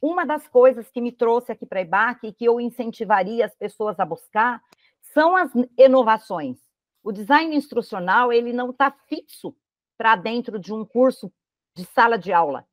[0.00, 3.54] Uma das coisas que me trouxe aqui para a IBAC e que eu incentivaria as
[3.54, 4.62] pessoas a buscar
[5.00, 6.58] são as inovações.
[7.02, 9.56] O design instrucional ele não está fixo
[9.96, 11.32] para dentro de um curso
[11.74, 12.66] de sala de aula.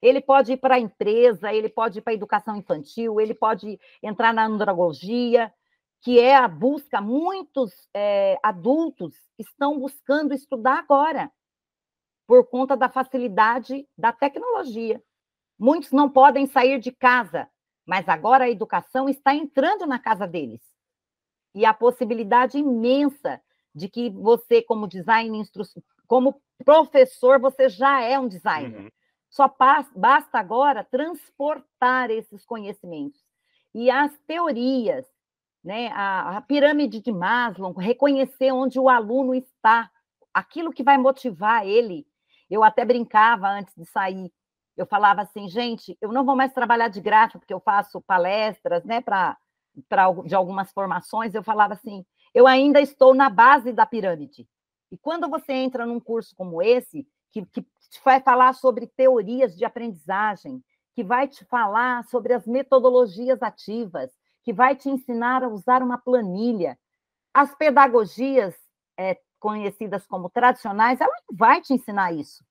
[0.00, 3.80] Ele pode ir para a empresa, ele pode ir para a educação infantil, ele pode
[4.02, 5.52] entrar na andragogia,
[6.00, 7.00] que é a busca.
[7.00, 11.30] Muitos é, adultos estão buscando estudar agora,
[12.26, 15.02] por conta da facilidade da tecnologia.
[15.58, 17.48] Muitos não podem sair de casa,
[17.86, 20.60] mas agora a educação está entrando na casa deles.
[21.54, 23.40] E a possibilidade imensa
[23.74, 25.64] de que você, como design instru...
[26.06, 28.82] como professor, você já é um designer.
[28.82, 28.90] Uhum.
[29.30, 29.52] Só
[29.94, 33.20] basta agora transportar esses conhecimentos.
[33.74, 35.06] E as teorias,
[35.62, 39.90] né, a, a pirâmide de Maslow, reconhecer onde o aluno está,
[40.32, 42.06] aquilo que vai motivar ele.
[42.50, 44.32] Eu até brincava antes de sair
[44.78, 48.84] eu falava assim, gente, eu não vou mais trabalhar de gráfico, porque eu faço palestras,
[48.84, 49.36] né, para
[50.24, 54.48] de algumas formações, eu falava assim, eu ainda estou na base da pirâmide.
[54.90, 57.64] E quando você entra num curso como esse, que, que
[58.04, 60.62] vai falar sobre teorias de aprendizagem,
[60.94, 64.10] que vai te falar sobre as metodologias ativas,
[64.42, 66.78] que vai te ensinar a usar uma planilha,
[67.34, 68.54] as pedagogias
[68.96, 72.44] é, conhecidas como tradicionais, ela não vai te ensinar isso.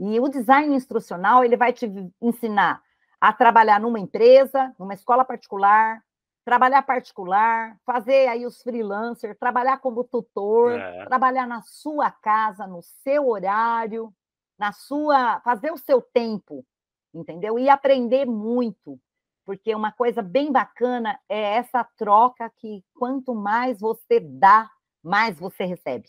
[0.00, 1.86] E o design instrucional, ele vai te
[2.22, 2.82] ensinar
[3.20, 6.02] a trabalhar numa empresa, numa escola particular,
[6.42, 11.04] trabalhar particular, fazer aí os freelancers, trabalhar como tutor, é.
[11.04, 14.10] trabalhar na sua casa, no seu horário,
[14.58, 16.64] na sua, fazer o seu tempo,
[17.12, 17.58] entendeu?
[17.58, 18.98] E aprender muito,
[19.44, 24.70] porque uma coisa bem bacana é essa troca que quanto mais você dá,
[25.02, 26.08] mais você recebe.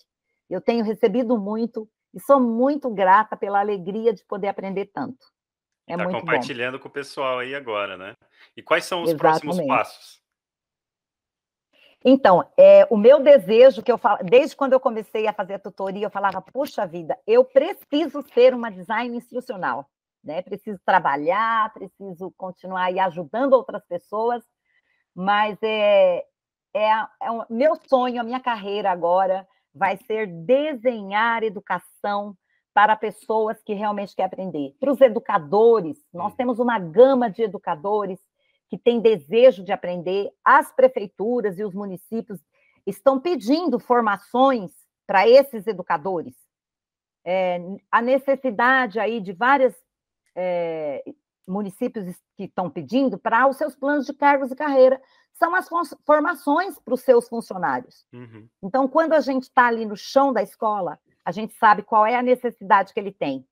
[0.50, 5.26] Eu tenho recebido muito e sou muito grata pela alegria de poder aprender tanto.
[5.88, 6.84] É tá muito compartilhando bom.
[6.84, 8.16] com o pessoal aí agora, né?
[8.56, 9.42] E quais são os Exatamente.
[9.42, 10.22] próximos passos?
[12.04, 15.60] Então, é, o meu desejo que eu falo, desde quando eu comecei a fazer a
[15.60, 19.88] tutoria, eu falava, puxa vida, eu preciso ser uma design instrucional,
[20.24, 20.42] né?
[20.42, 24.44] Preciso trabalhar, preciso continuar aí ajudando outras pessoas,
[25.14, 26.26] mas é,
[26.74, 26.90] é,
[27.22, 32.36] é um, meu sonho, a minha carreira agora vai ser desenhar educação
[32.74, 34.76] para pessoas que realmente querem aprender.
[34.80, 38.20] Para os educadores, nós temos uma gama de educadores
[38.70, 40.30] que têm desejo de aprender.
[40.44, 42.40] As prefeituras e os municípios
[42.86, 44.72] estão pedindo formações
[45.06, 46.34] para esses educadores.
[47.26, 47.60] É,
[47.92, 49.76] a necessidade aí de vários
[50.36, 51.04] é,
[51.52, 55.02] municípios que estão pedindo para os seus planos de cargos e carreira
[55.34, 55.68] são as
[56.06, 58.06] formações para os seus funcionários.
[58.14, 58.48] Uhum.
[58.64, 62.16] Então, quando a gente está ali no chão da escola, a gente sabe qual é
[62.16, 63.46] a necessidade que ele tem.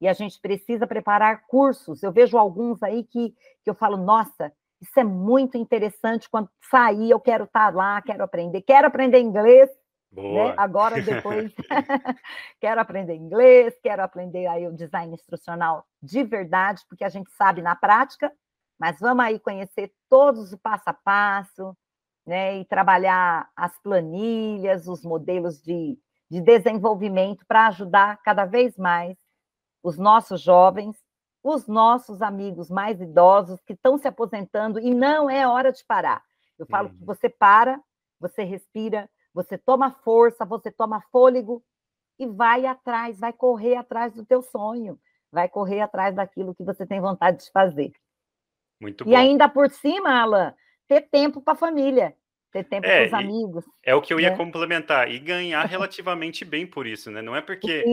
[0.00, 2.02] E a gente precisa preparar cursos.
[2.02, 3.30] Eu vejo alguns aí que,
[3.62, 6.28] que eu falo, nossa, isso é muito interessante.
[6.28, 8.62] Quando sair, eu quero estar tá lá, quero aprender.
[8.62, 9.70] Quero aprender inglês.
[10.12, 10.54] Né?
[10.58, 11.52] Agora, depois,
[12.60, 17.62] quero aprender inglês, quero aprender aí o design instrucional de verdade, porque a gente sabe
[17.62, 18.30] na prática,
[18.78, 21.76] mas vamos aí conhecer todos o passo a passo,
[22.26, 22.58] né?
[22.58, 25.98] E trabalhar as planilhas, os modelos de,
[26.30, 29.16] de desenvolvimento para ajudar cada vez mais
[29.82, 30.96] os nossos jovens,
[31.42, 36.22] os nossos amigos mais idosos que estão se aposentando e não é hora de parar.
[36.58, 36.96] Eu falo uhum.
[36.96, 37.80] que você para,
[38.20, 41.62] você respira, você toma força, você toma fôlego
[42.18, 44.98] e vai atrás, vai correr atrás do teu sonho,
[45.30, 47.92] vai correr atrás daquilo que você tem vontade de fazer.
[48.80, 49.10] Muito bom.
[49.10, 50.54] E ainda por cima, Alan,
[50.88, 52.14] ter tempo para a família,
[52.52, 53.64] ter tempo é, para os amigos.
[53.82, 54.36] É o que eu ia né?
[54.36, 57.22] complementar, e ganhar relativamente bem por isso, né?
[57.22, 57.84] Não é porque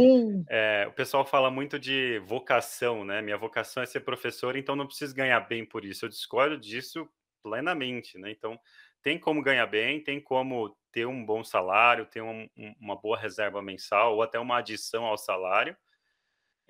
[0.49, 3.21] é, o pessoal fala muito de vocação, né?
[3.21, 6.06] Minha vocação é ser professor, então não preciso ganhar bem por isso.
[6.06, 7.08] Eu discordo disso
[7.41, 8.32] plenamente, né?
[8.32, 8.60] Então,
[9.02, 12.49] tem como ganhar bem, tem como ter um bom salário, ter um,
[12.80, 15.75] uma boa reserva mensal ou até uma adição ao salário.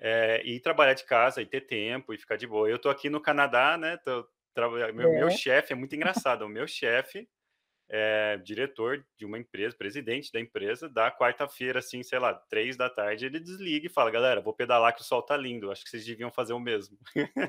[0.02, 2.68] É, e trabalhar de casa e ter tempo e ficar de boa.
[2.68, 3.98] Eu estou aqui no Canadá, né?
[3.98, 4.26] Tô,
[4.94, 5.18] meu, é.
[5.18, 6.42] meu chefe é muito engraçado.
[6.42, 7.28] o meu chefe
[7.92, 12.88] é, diretor de uma empresa, presidente da empresa, da quarta-feira, assim, sei lá, três da
[12.88, 15.90] tarde, ele desliga e fala, galera, vou pedalar que o sol tá lindo, acho que
[15.90, 16.96] vocês deviam fazer o mesmo.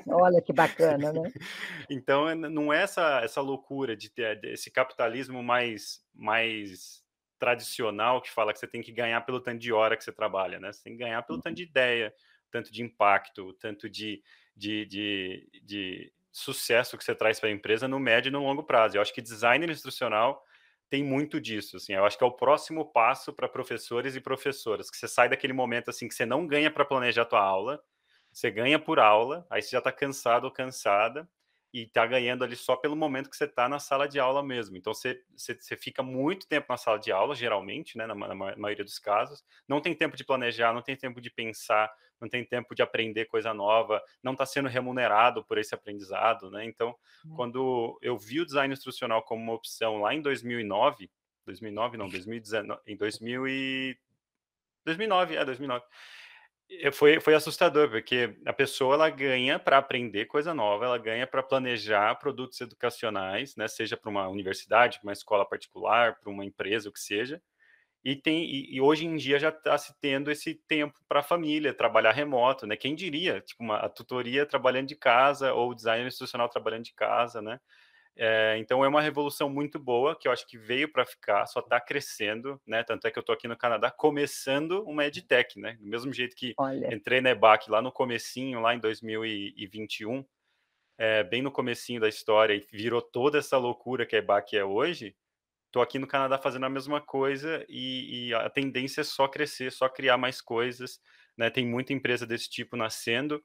[0.08, 1.32] Olha que bacana, né?
[1.88, 7.04] então, não é essa, essa loucura de ter esse capitalismo mais, mais
[7.38, 10.58] tradicional que fala que você tem que ganhar pelo tanto de hora que você trabalha,
[10.58, 10.72] né?
[10.72, 12.12] Você tem que ganhar pelo tanto de ideia,
[12.50, 14.20] tanto de impacto, tanto de,
[14.56, 18.64] de, de, de sucesso que você traz para a empresa no médio e no longo
[18.64, 18.96] prazo.
[18.96, 20.42] Eu acho que design instrucional
[20.88, 21.94] tem muito disso, assim.
[21.94, 25.52] Eu acho que é o próximo passo para professores e professoras, que você sai daquele
[25.52, 27.82] momento assim que você não ganha para planejar a tua aula,
[28.32, 31.28] você ganha por aula, aí você já está cansado ou cansada,
[31.72, 34.76] e está ganhando ali só pelo momento que você está na sala de aula mesmo.
[34.76, 38.34] Então você, você, você, fica muito tempo na sala de aula, geralmente, né, na, na,
[38.34, 39.42] maioria dos casos.
[39.66, 41.90] Não tem tempo de planejar, não tem tempo de pensar,
[42.22, 46.50] não tem tempo de aprender coisa nova, não está sendo remunerado por esse aprendizado.
[46.50, 46.64] Né?
[46.64, 47.34] Então, hum.
[47.34, 51.10] quando eu vi o design instrucional como uma opção lá em 2009,
[51.44, 53.98] 2009 não, 2019, em 2000 e...
[54.84, 55.84] 2009, é 2009
[56.92, 61.42] foi, foi assustador, porque a pessoa ela ganha para aprender coisa nova, ela ganha para
[61.42, 66.88] planejar produtos educacionais, né, seja para uma universidade, para uma escola particular, para uma empresa,
[66.88, 67.42] o que seja.
[68.04, 71.22] E, tem, e, e hoje em dia já está se tendo esse tempo para a
[71.22, 72.76] família, trabalhar remoto, né?
[72.76, 76.94] Quem diria, tipo, uma, a tutoria trabalhando de casa ou o design institucional trabalhando de
[76.94, 77.60] casa, né?
[78.14, 81.60] É, então é uma revolução muito boa que eu acho que veio para ficar, só
[81.60, 82.82] está crescendo, né?
[82.82, 85.78] Tanto é que eu estou aqui no Canadá começando uma edtech, né?
[85.80, 86.94] Do mesmo jeito que Olha.
[86.94, 90.24] entrei na EBAC lá no comecinho, lá em 2021,
[90.98, 94.64] é, bem no comecinho da história e virou toda essa loucura que a EBAC é
[94.64, 95.16] hoje.
[95.72, 99.72] Estou aqui no Canadá fazendo a mesma coisa e, e, a tendência é só crescer,
[99.72, 101.00] só criar mais coisas,
[101.34, 101.48] né?
[101.48, 103.42] Tem muita empresa desse tipo nascendo.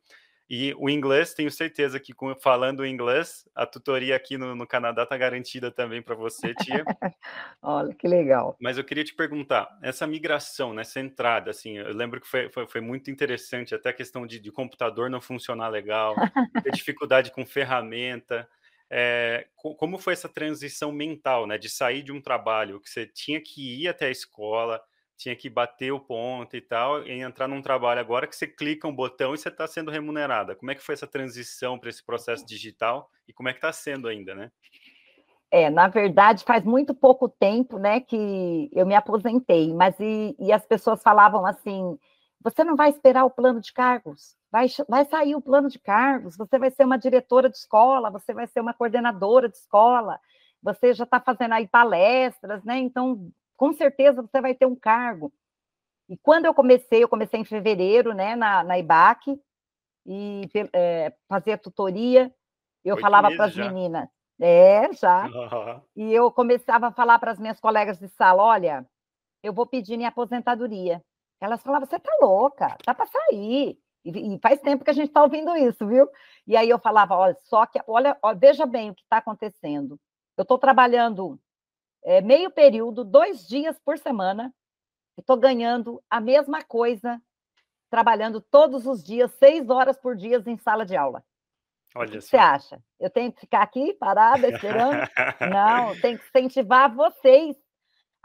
[0.49, 5.03] E o inglês, tenho certeza que com, falando inglês, a tutoria aqui no, no Canadá
[5.03, 6.83] está garantida também para você, tia.
[7.63, 8.57] Olha, que legal.
[8.59, 12.67] Mas eu queria te perguntar, essa migração, nessa entrada, assim, eu lembro que foi, foi,
[12.67, 16.13] foi muito interessante, até a questão de, de computador não funcionar legal,
[16.61, 18.45] ter dificuldade com ferramenta.
[18.89, 23.41] É, como foi essa transição mental, né, de sair de um trabalho que você tinha
[23.41, 24.81] que ir até a escola,
[25.17, 28.87] tinha que bater o ponto e tal, e entrar num trabalho agora que você clica
[28.87, 30.55] um botão e você está sendo remunerada.
[30.55, 33.73] Como é que foi essa transição para esse processo digital e como é que está
[33.73, 34.51] sendo ainda, né?
[35.49, 40.51] É, na verdade, faz muito pouco tempo, né, que eu me aposentei, mas e, e
[40.51, 41.97] as pessoas falavam assim:
[42.41, 46.37] você não vai esperar o plano de cargos, vai, vai sair o plano de cargos,
[46.37, 50.19] você vai ser uma diretora de escola, você vai ser uma coordenadora de escola,
[50.61, 52.77] você já está fazendo aí palestras, né?
[52.77, 55.33] Então com certeza você vai ter um cargo.
[56.07, 59.37] E quando eu comecei, eu comecei em fevereiro, né, na, na IBAC,
[60.05, 62.33] e é, fazia tutoria,
[62.85, 64.07] eu Oito falava para as meninas,
[64.39, 65.81] é, já, uhum.
[65.95, 68.85] e eu começava a falar para as minhas colegas de sala, olha,
[69.43, 71.03] eu vou pedir minha aposentadoria.
[71.39, 73.79] Elas falavam, você tá louca, tá para sair.
[74.03, 76.09] E, e, faz tempo que a gente está ouvindo isso, viu?
[76.45, 79.99] E aí eu falava, olha, só que, olha, olha veja bem o que está acontecendo.
[80.37, 81.39] Eu estou trabalhando
[82.03, 84.53] é, meio período, dois dias por semana,
[85.17, 87.21] estou ganhando a mesma coisa,
[87.89, 91.23] trabalhando todos os dias, seis horas por dia em sala de aula.
[91.95, 92.81] Olha o que você acha?
[92.99, 94.99] Eu tenho que ficar aqui parada esperando?
[95.51, 97.57] Não, tem que incentivar vocês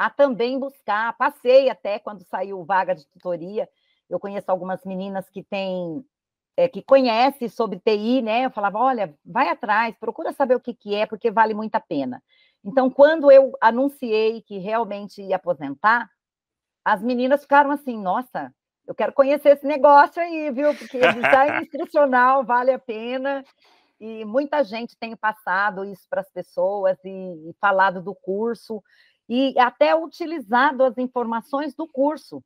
[0.03, 1.17] a também buscar.
[1.17, 3.69] Passei até quando saiu vaga de tutoria.
[4.11, 6.05] Eu conheço algumas meninas que têm
[6.57, 8.45] é, que conhecem sobre TI, né?
[8.45, 11.81] Eu falava, olha, vai atrás, procura saber o que, que é, porque vale muito a
[11.81, 12.21] pena.
[12.65, 16.11] Então, quando eu anunciei que realmente ia aposentar,
[16.85, 18.53] as meninas ficaram assim, nossa,
[18.85, 20.75] eu quero conhecer esse negócio aí, viu?
[20.75, 23.45] Porque design instrucional vale a pena.
[24.01, 28.83] E muita gente tem passado isso para as pessoas e, e falado do curso
[29.29, 32.43] e até utilizado as informações do curso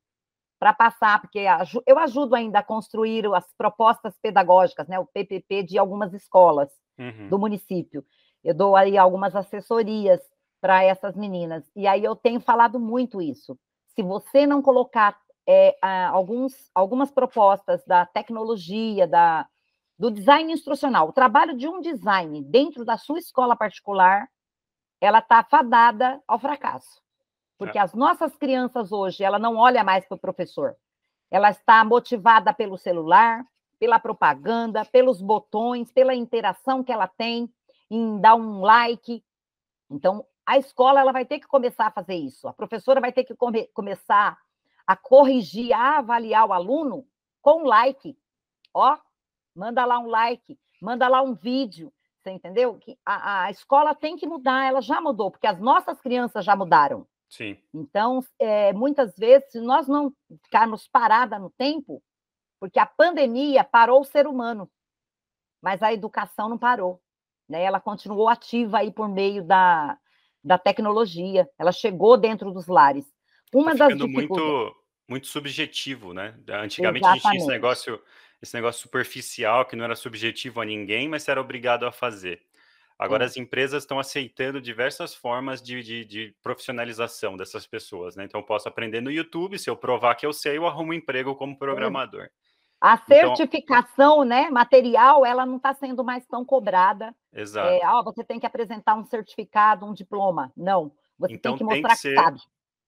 [0.59, 1.45] para passar, porque
[1.87, 7.29] eu ajudo ainda a construir as propostas pedagógicas, né, o PPP de algumas escolas uhum.
[7.29, 8.05] do município.
[8.43, 10.21] Eu dou aí algumas assessorias
[10.61, 11.65] para essas meninas.
[11.77, 13.59] E aí eu tenho falado muito isso.
[13.95, 15.77] Se você não colocar é,
[16.09, 19.47] alguns, algumas propostas da tecnologia, da,
[19.99, 24.29] do design instrucional, o trabalho de um design dentro da sua escola particular,
[25.01, 27.03] ela está fadada ao fracasso.
[27.59, 27.81] Porque é.
[27.81, 30.77] as nossas crianças hoje, ela não olha mais para o professor.
[31.31, 33.45] Ela está motivada pelo celular,
[33.79, 37.53] pela propaganda, pelos botões, pela interação que ela tem
[37.91, 39.25] em dar um like.
[39.91, 42.47] Então, a escola ela vai ter que começar a fazer isso.
[42.49, 44.39] A professora vai ter que come começar
[44.87, 47.07] a corrigir, a avaliar o aluno
[47.43, 48.17] com like.
[48.73, 48.97] Ó,
[49.55, 51.93] manda lá um like, manda lá um vídeo,
[52.27, 52.75] você entendeu?
[52.75, 56.57] Que a, a escola tem que mudar, ela já mudou, porque as nossas crianças já
[56.57, 57.07] mudaram.
[57.29, 57.57] Sim.
[57.73, 60.13] Então, é, muitas vezes, se nós não
[60.45, 62.03] ficarmos parada no tempo,
[62.61, 64.69] porque a pandemia parou o ser humano,
[65.63, 67.01] mas a educação não parou.
[67.49, 67.63] Né?
[67.63, 69.97] Ela continuou ativa aí por meio da,
[70.43, 73.07] da tecnologia, ela chegou dentro dos lares.
[73.53, 74.77] Uma tá das muito,
[75.09, 76.35] muito subjetivo, né?
[76.49, 77.07] Antigamente Exatamente.
[77.07, 78.03] a gente tinha esse negócio,
[78.41, 82.43] esse negócio superficial que não era subjetivo a ninguém, mas era obrigado a fazer.
[82.99, 88.25] Agora as empresas estão aceitando diversas formas de, de, de, profissionalização dessas pessoas, né?
[88.25, 90.95] Então eu posso aprender no YouTube, se eu provar que eu sei, eu arrumo um
[90.95, 92.31] emprego como programador.
[92.81, 97.15] A então certificação, então, né, material, ela não está sendo mais tão cobrada.
[97.33, 97.69] Exato.
[97.69, 100.53] É, ó, você tem que apresentar um certificado, um diploma.
[100.57, 102.41] Não, você então, tem que mostrar tem que, ser, que sabe.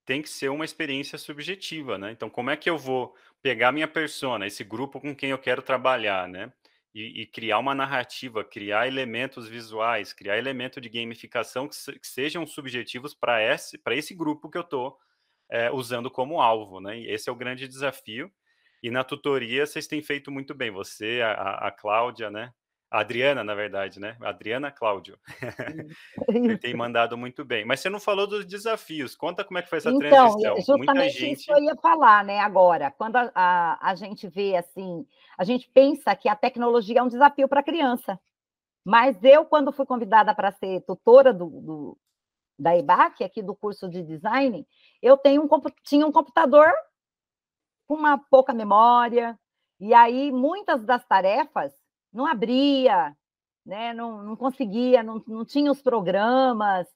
[0.09, 2.11] Tem que ser uma experiência subjetiva, né?
[2.11, 5.61] Então, como é que eu vou pegar minha persona, esse grupo com quem eu quero
[5.61, 6.51] trabalhar, né?
[6.95, 12.07] E, e criar uma narrativa, criar elementos visuais, criar elemento de gamificação que, se, que
[12.07, 14.97] sejam subjetivos para esse, esse grupo que eu estou
[15.51, 16.99] é, usando como alvo, né?
[16.99, 18.33] E esse é o grande desafio
[18.83, 20.71] e na tutoria vocês têm feito muito bem.
[20.71, 22.51] Você, a, a Cláudia, né?
[22.91, 24.16] A Adriana, na verdade, né?
[24.22, 25.18] Adriana Cláudio.
[26.62, 27.62] tem mandado muito bem.
[27.64, 29.14] Mas você não falou dos desafios.
[29.14, 30.57] Conta como é que foi essa então, transição.
[30.57, 31.32] Justamente Muita gente...
[31.41, 32.41] isso eu ia falar, né?
[32.41, 37.03] Agora, quando a, a, a gente vê assim, a gente pensa que a tecnologia é
[37.03, 38.18] um desafio para a criança.
[38.82, 41.99] Mas eu, quando fui convidada para ser tutora do, do,
[42.59, 44.66] da EBAC, aqui do curso de design,
[45.03, 45.49] eu tenho um,
[45.84, 46.72] tinha um computador
[47.86, 49.39] com uma pouca memória,
[49.78, 51.74] e aí muitas das tarefas
[52.13, 53.15] não abria,
[53.65, 53.93] né?
[53.93, 56.87] não, não conseguia, não, não tinha os programas,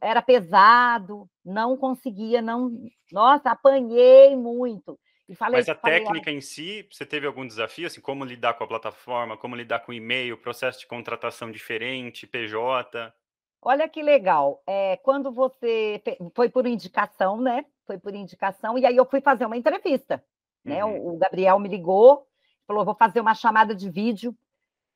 [0.00, 2.72] era pesado, não conseguia, não.
[3.10, 4.98] Nossa, apanhei muito.
[5.28, 7.86] E falei, Mas a falei, técnica em si, você teve algum desafio?
[7.86, 13.12] Assim, como lidar com a plataforma, como lidar com e-mail, processo de contratação diferente, PJ?
[13.60, 14.62] Olha que legal.
[14.66, 16.02] É, quando você
[16.34, 17.64] foi por indicação, né?
[17.86, 20.24] foi por indicação, e aí eu fui fazer uma entrevista.
[20.64, 20.84] Né?
[20.84, 20.98] Uhum.
[20.98, 22.26] O, o, Gabriel me ligou,
[22.66, 24.36] falou: vou fazer uma chamada de vídeo.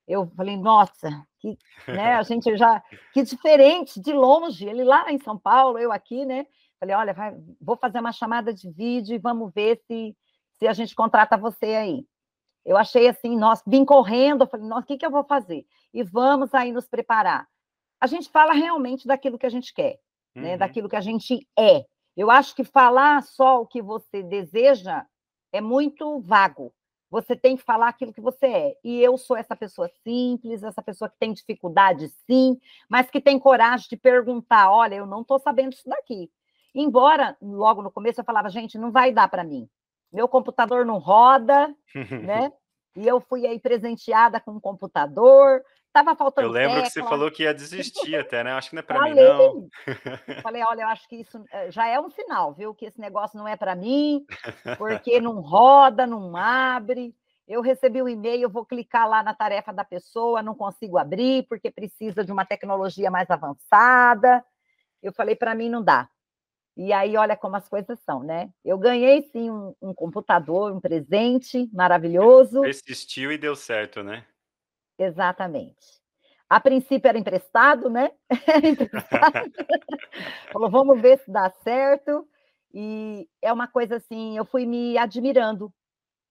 [0.07, 1.59] Eu falei, nossa, que,
[1.89, 6.25] né, a gente já, que diferente, de longe, ele lá em São Paulo, eu aqui,
[6.25, 6.47] né?
[6.79, 10.17] Falei, olha, vai, vou fazer uma chamada de vídeo e vamos ver se,
[10.59, 12.07] se a gente contrata você aí.
[12.65, 15.67] Eu achei assim, nossa, vim correndo, eu falei, nossa, o que, que eu vou fazer?
[15.93, 17.47] E vamos aí nos preparar.
[18.01, 19.99] A gente fala realmente daquilo que a gente quer,
[20.35, 20.43] né, uhum.
[20.43, 20.57] né?
[20.57, 21.87] daquilo que a gente é.
[22.17, 25.05] Eu acho que falar só o que você deseja
[25.53, 26.73] é muito vago.
[27.17, 28.77] Você tem que falar aquilo que você é.
[28.85, 32.61] E eu sou essa pessoa simples, essa pessoa que tem dificuldade, sim,
[32.91, 36.31] mas que tem coragem de perguntar: olha, eu não estou sabendo isso daqui.
[36.75, 39.67] Embora, logo no começo, eu falava, gente, não vai dar para mim.
[40.13, 41.75] Meu computador não roda,
[42.23, 42.53] né?
[42.95, 45.63] E eu fui aí presenteada com um computador,
[45.97, 46.47] Tava faltando.
[46.47, 46.83] Eu lembro tecla.
[46.83, 48.53] que você falou que ia desistir até, né?
[48.53, 49.67] Acho que não é para mim, não.
[50.43, 52.75] Falei, olha, eu acho que isso eh, já é um sinal, viu?
[52.75, 54.27] Que esse negócio não é para mim,
[54.77, 57.15] porque não roda, não abre.
[57.49, 61.71] Eu recebi um e-mail, vou clicar lá na tarefa da pessoa, não consigo abrir, porque
[61.71, 64.45] precisa de uma tecnologia mais avançada.
[65.03, 66.11] Eu falei, para mim não dá.
[66.77, 68.51] E aí, olha como as coisas são, né?
[68.63, 72.61] Eu ganhei sim um, um computador, um presente maravilhoso.
[72.61, 74.27] Persistiu e deu certo, né?
[74.99, 76.01] Exatamente.
[76.49, 78.13] A princípio era emprestado, né?
[78.47, 79.51] Era emprestado.
[80.53, 82.27] Falou, vamos ver se dá certo.
[82.73, 85.73] E é uma coisa assim, eu fui me admirando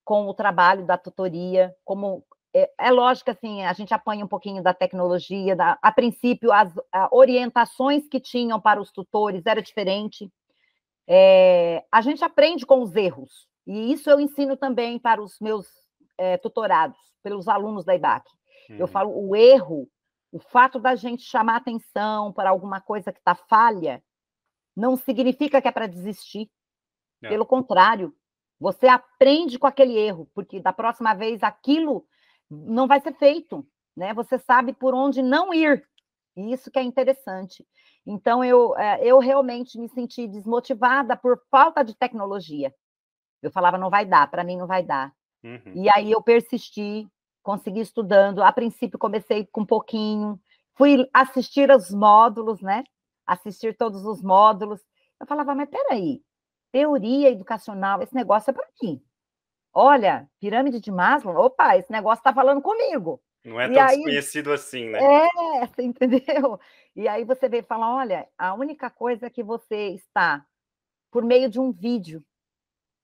[0.06, 2.24] com o trabalho da tutoria, como
[2.56, 6.72] é, é lógico assim, a gente apanha um pouquinho da tecnologia, da, a princípio as
[6.94, 10.32] a, orientações que tinham para os tutores era diferente.
[11.08, 15.68] É, a gente aprende com os erros, e isso eu ensino também para os meus
[16.18, 18.24] é, tutorados, pelos alunos da IBAC.
[18.70, 18.78] Uhum.
[18.78, 19.90] Eu falo, o erro,
[20.32, 24.04] o fato da gente chamar atenção para alguma coisa que está falha,
[24.76, 26.50] não significa que é para desistir.
[27.24, 27.30] É.
[27.30, 28.14] Pelo contrário,
[28.60, 32.06] você aprende com aquele erro, porque da próxima vez aquilo
[32.50, 34.14] não vai ser feito, né?
[34.14, 35.88] Você sabe por onde não ir.
[36.36, 37.66] E isso que é interessante.
[38.06, 42.74] Então, eu, é, eu realmente me senti desmotivada por falta de tecnologia.
[43.42, 45.14] Eu falava, não vai dar, para mim não vai dar.
[45.44, 45.74] Uhum.
[45.76, 47.08] E aí eu persisti,
[47.46, 48.42] consegui estudando.
[48.42, 50.40] A princípio, comecei com um pouquinho,
[50.74, 52.84] fui assistir aos módulos, né?
[53.26, 54.82] Assistir todos os módulos.
[55.20, 56.22] Eu falava, mas peraí,
[56.72, 59.00] teoria educacional, esse negócio é para mim.
[59.72, 63.22] Olha, pirâmide de Maslow, opa, esse negócio está falando comigo.
[63.44, 65.00] Não é tão aí, desconhecido assim, né?
[65.00, 66.60] É, você entendeu?
[66.96, 70.44] E aí você vê e fala: olha, a única coisa que você está
[71.12, 72.26] por meio de um vídeo,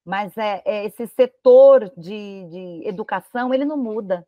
[0.03, 4.27] mas é, é esse setor de, de educação, ele não muda,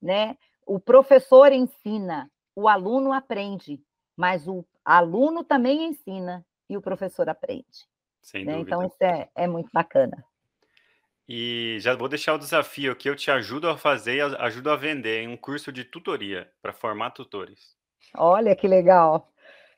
[0.00, 0.36] né?
[0.66, 3.80] O professor ensina, o aluno aprende,
[4.16, 7.88] mas o aluno também ensina e o professor aprende.
[8.20, 8.58] Sem né?
[8.58, 10.24] Então, isso é, é muito bacana.
[11.28, 14.76] E já vou deixar o desafio que eu te ajudo a fazer e ajudo a
[14.76, 17.76] vender em um curso de tutoria para formar tutores.
[18.16, 19.30] Olha que legal.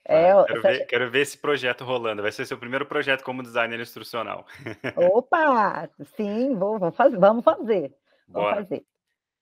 [0.04, 2.22] É, quero, ver, quero, ver, esse projeto rolando.
[2.22, 4.46] Vai ser seu primeiro projeto como designer instrucional.
[4.96, 5.90] Opa!
[6.16, 7.94] Sim, vou, fazer, vamos fazer.
[8.28, 8.84] Vamos fazer.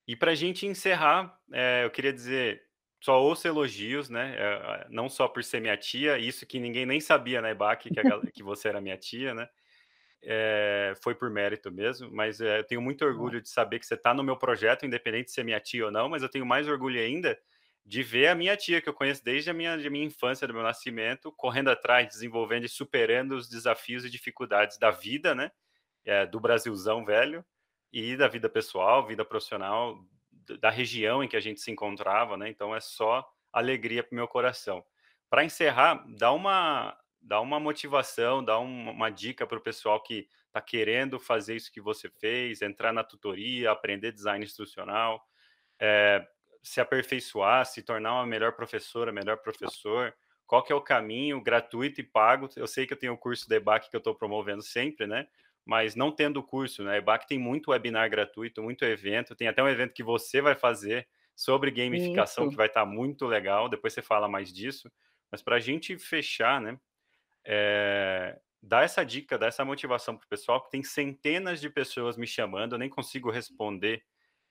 [0.09, 2.63] E para a gente encerrar, é, eu queria dizer,
[2.99, 4.35] só ouço elogios, né?
[4.39, 8.01] É, não só por ser minha tia, isso que ninguém nem sabia na EBAC, que,
[8.01, 9.47] a, que você era minha tia, né?
[10.23, 14.15] É, foi por mérito mesmo, mas eu tenho muito orgulho de saber que você está
[14.15, 16.99] no meu projeto, independente de ser minha tia ou não, mas eu tenho mais orgulho
[16.99, 17.39] ainda
[17.85, 20.55] de ver a minha tia, que eu conheço desde a minha, a minha infância, do
[20.55, 25.51] meu nascimento, correndo atrás, desenvolvendo e superando os desafios e dificuldades da vida, né?
[26.03, 27.45] É, do Brasilzão velho
[27.93, 29.99] e da vida pessoal, vida profissional,
[30.61, 32.49] da região em que a gente se encontrava, né?
[32.49, 34.85] Então é só alegria para o meu coração.
[35.29, 40.29] Para encerrar, dá uma dá uma motivação, dá uma, uma dica para o pessoal que
[40.47, 45.23] está querendo fazer isso que você fez, entrar na tutoria, aprender design instrucional,
[45.79, 46.27] é,
[46.63, 50.15] se aperfeiçoar, se tornar uma melhor professora, melhor professor.
[50.47, 52.49] Qual que é o caminho gratuito e pago?
[52.57, 55.29] Eu sei que eu tenho o curso da EBAC que eu estou promovendo sempre, né?
[55.69, 56.95] Mas não tendo curso, né?
[56.95, 60.55] A EBAC tem muito webinar gratuito, muito evento, tem até um evento que você vai
[60.55, 61.07] fazer
[61.37, 62.53] sobre gamificação Isso.
[62.53, 64.91] que vai estar tá muito legal, depois você fala mais disso.
[65.31, 66.81] Mas para a gente fechar, né?
[67.45, 72.17] É, dar essa dica, dar essa motivação para o pessoal, que tem centenas de pessoas
[72.17, 74.03] me chamando, eu nem consigo responder.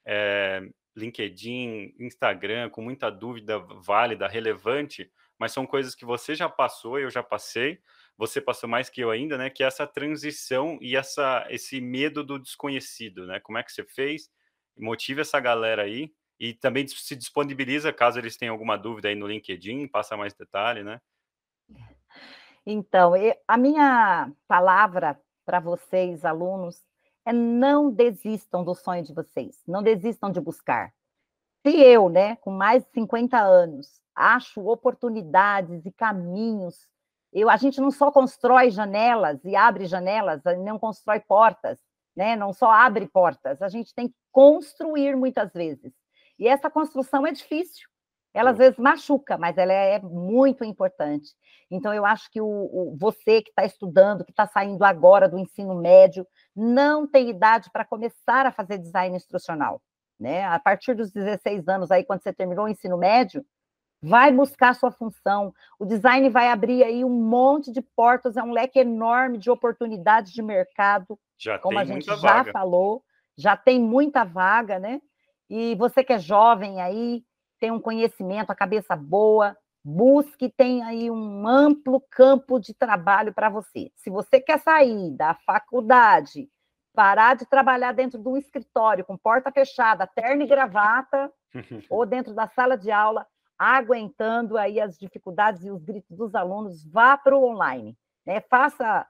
[0.05, 6.99] É, LinkedIn, Instagram, com muita dúvida válida, relevante, mas são coisas que você já passou,
[6.99, 7.82] eu já passei,
[8.18, 9.49] você passou mais que eu ainda, né?
[9.49, 13.39] Que é essa transição e essa, esse medo do desconhecido, né?
[13.39, 14.30] Como é que você fez?
[14.78, 19.28] Motive essa galera aí e também se disponibiliza caso eles tenham alguma dúvida aí no
[19.28, 20.99] LinkedIn, passa mais detalhe, né?
[22.65, 23.13] Então,
[23.47, 26.84] a minha palavra para vocês, alunos,
[27.26, 30.93] é não desistam do sonho de vocês, não desistam de buscar.
[31.65, 36.88] Se eu, né, com mais de 50 anos, acho oportunidades e caminhos
[37.40, 41.80] eu, a gente não só constrói janelas e abre janelas, não constrói portas,
[42.16, 42.36] né?
[42.36, 45.94] não só abre portas, a gente tem que construir muitas vezes.
[46.40, 47.88] E essa construção é difícil.
[48.34, 51.32] Ela às vezes machuca, mas ela é muito importante.
[51.70, 55.38] Então, eu acho que o, o você que está estudando, que está saindo agora do
[55.38, 56.26] ensino médio,
[56.56, 59.82] não tem idade para começar a fazer design instrucional.
[60.20, 60.44] Né?
[60.46, 63.46] A partir dos 16 anos, aí, quando você terminou o ensino médio,
[64.02, 65.54] vai buscar sua função.
[65.80, 70.32] O design vai abrir aí um monte de portas, é um leque enorme de oportunidades
[70.32, 72.52] de mercado, já como a gente já vaga.
[72.52, 73.04] falou,
[73.38, 75.02] já tem muita vaga, né?
[75.50, 77.24] E você que é jovem aí,
[77.60, 83.50] tem um conhecimento, a cabeça boa, busque, tem aí um amplo campo de trabalho para
[83.50, 83.91] você.
[83.95, 86.50] Se você quer sair da faculdade,
[86.93, 91.32] parar de trabalhar dentro de um escritório com porta fechada, terno e gravata,
[91.89, 93.26] ou dentro da sala de aula,
[93.58, 98.41] aguentando aí as dificuldades e os gritos dos alunos, vá para o online, né?
[98.41, 99.05] Faça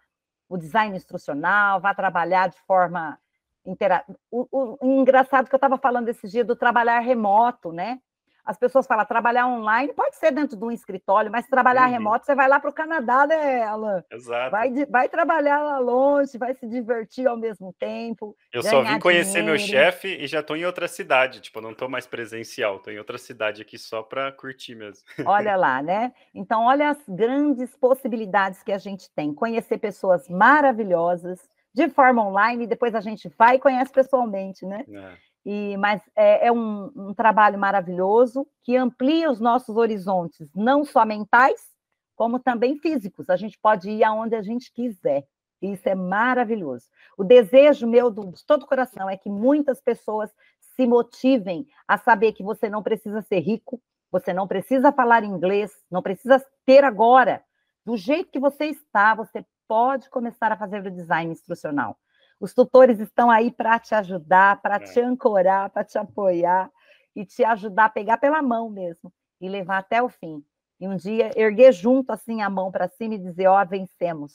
[0.50, 3.20] o design instrucional, vá trabalhar de forma
[3.66, 4.04] intera...
[4.32, 8.00] o, o, o engraçado que eu estava falando esse dia do trabalhar remoto, né?
[8.48, 11.92] As pessoas falam trabalhar online, pode ser dentro de um escritório, mas trabalhar uhum.
[11.92, 14.02] remoto, você vai lá para o Canadá, né, Alan?
[14.10, 14.52] Exato.
[14.52, 18.34] Vai, vai trabalhar lá longe, vai se divertir ao mesmo tempo.
[18.54, 19.48] Eu só vim conhecer dinheiro.
[19.48, 22.98] meu chefe e já estou em outra cidade, tipo, não estou mais presencial, estou em
[22.98, 25.04] outra cidade aqui só para curtir mesmo.
[25.26, 26.14] Olha lá, né?
[26.34, 29.34] Então, olha as grandes possibilidades que a gente tem.
[29.34, 31.40] Conhecer pessoas maravilhosas
[31.74, 34.84] de forma online, e depois a gente vai e conhece pessoalmente, né?
[34.90, 35.27] É.
[35.50, 41.06] E, mas é, é um, um, trabalho maravilhoso que amplia os nossos horizontes, não só
[41.06, 41.70] mentais,
[42.18, 43.30] como também físicos.
[43.30, 45.26] A gente pode ir aonde a gente quiser.
[45.62, 46.88] E isso é maravilhoso.
[47.18, 50.30] O desejo meu do, de todo o coração é que muitas pessoas
[50.76, 53.82] se motivem a saber que você não precisa ser rico,
[54.12, 57.42] você não precisa falar inglês, não precisa ter agora.
[57.86, 61.98] Do jeito que você está, você pode começar a fazer o design instrucional.
[62.40, 64.80] Os tutores estão aí para te ajudar, para é.
[64.80, 66.72] te ancorar, para te apoiar
[67.16, 69.12] e te ajudar a pegar pela mão mesmo
[69.42, 70.44] e levar até o fim.
[70.80, 74.34] E um dia erguer junto assim a mão para cima e dizer: Ó, oh, vencemos.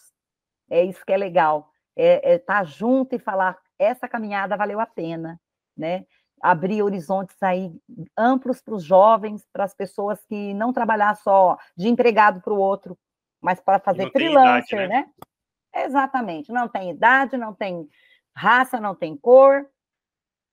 [0.68, 1.70] É isso que é legal.
[1.94, 5.40] É estar é tá junto e falar: essa caminhada valeu a pena,
[5.76, 6.04] né?
[6.40, 7.72] Abrir horizontes aí
[8.18, 12.58] amplos para os jovens, para as pessoas que não trabalhar só de empregado para o
[12.58, 12.98] outro,
[13.40, 15.00] mas para fazer freelancer, idade, né?
[15.02, 15.26] né?
[15.74, 16.52] Exatamente.
[16.52, 17.88] Não tem idade, não tem
[18.34, 19.66] raça, não tem cor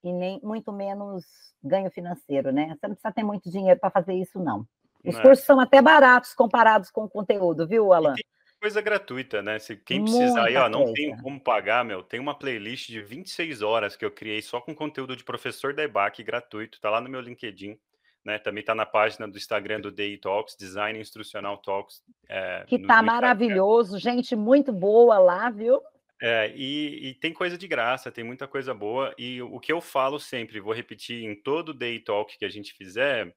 [0.02, 1.24] e nem muito menos
[1.62, 2.68] ganho financeiro, né?
[2.68, 4.66] Você não precisa ter muito dinheiro para fazer isso, não.
[5.04, 5.22] Os não.
[5.22, 8.14] cursos são até baratos comparados com o conteúdo, viu, Alan?
[8.60, 9.58] coisa gratuita, né?
[9.58, 13.62] Se quem precisar aí, ó, não tem como pagar, meu, tem uma playlist de 26
[13.62, 17.08] horas que eu criei só com conteúdo de professor da EBAC gratuito, tá lá no
[17.08, 17.78] meu LinkedIn
[18.24, 18.38] né?
[18.38, 22.02] Também está na página do Instagram do Day Talks, Design Instrucional Talks.
[22.28, 25.80] É, que tá maravilhoso, gente muito boa lá, viu?
[26.22, 29.14] É, e, e, tem coisa de graça, tem muita coisa boa.
[29.16, 32.74] E o que eu falo sempre, vou repetir em todo Day Talk que a gente
[32.74, 33.34] fizer,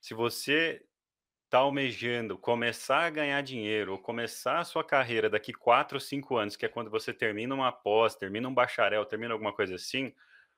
[0.00, 0.80] se você
[1.52, 6.36] está almejando começar a ganhar dinheiro ou começar a sua carreira daqui quatro ou cinco
[6.36, 10.14] anos, que é quando você termina uma pós, termina um bacharel, termina alguma coisa assim,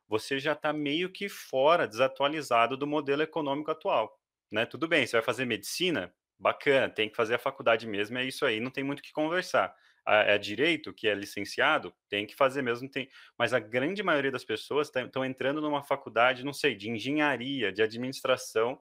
[0.09, 4.19] você já está meio que fora, desatualizado do modelo econômico atual.
[4.51, 4.67] Né?
[4.67, 6.15] Tudo bem, você vai fazer medicina?
[6.39, 9.13] Bacana, tem que fazer a faculdade mesmo, é isso aí, não tem muito o que
[9.13, 9.75] conversar.
[10.07, 13.09] É direito, que é licenciado, tem que fazer mesmo, tem.
[13.39, 17.73] Mas a grande maioria das pessoas estão tá, entrando numa faculdade, não sei, de engenharia,
[17.73, 18.79] de administração,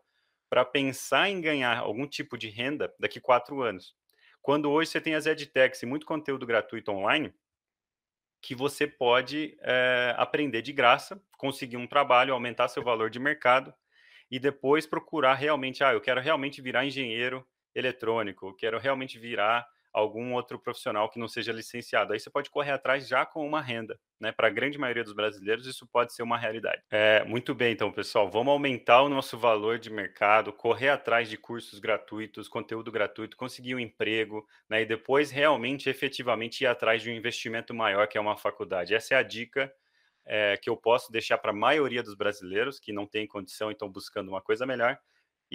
[0.49, 3.95] para pensar em ganhar algum tipo de renda daqui quatro anos.
[4.41, 7.33] Quando hoje você tem as edtechs e muito conteúdo gratuito online,
[8.43, 13.73] que você pode é, aprender de graça, conseguir um trabalho, aumentar seu valor de mercado
[14.29, 20.33] e depois procurar realmente, ah, eu quero realmente virar engenheiro eletrônico, quero realmente virar algum
[20.33, 22.11] outro profissional que não seja licenciado.
[22.11, 24.31] Aí você pode correr atrás já com uma renda, né?
[24.31, 26.81] Para a grande maioria dos brasileiros, isso pode ser uma realidade.
[26.91, 31.37] É, muito bem, então, pessoal, vamos aumentar o nosso valor de mercado, correr atrás de
[31.37, 34.81] cursos gratuitos, conteúdo gratuito, conseguir um emprego, né?
[34.81, 38.95] E depois realmente, efetivamente, ir atrás de um investimento maior, que é uma faculdade.
[38.95, 39.71] Essa é a dica.
[40.25, 43.73] É, que eu posso deixar para a maioria dos brasileiros que não tem condição e
[43.73, 44.97] estão buscando uma coisa melhor.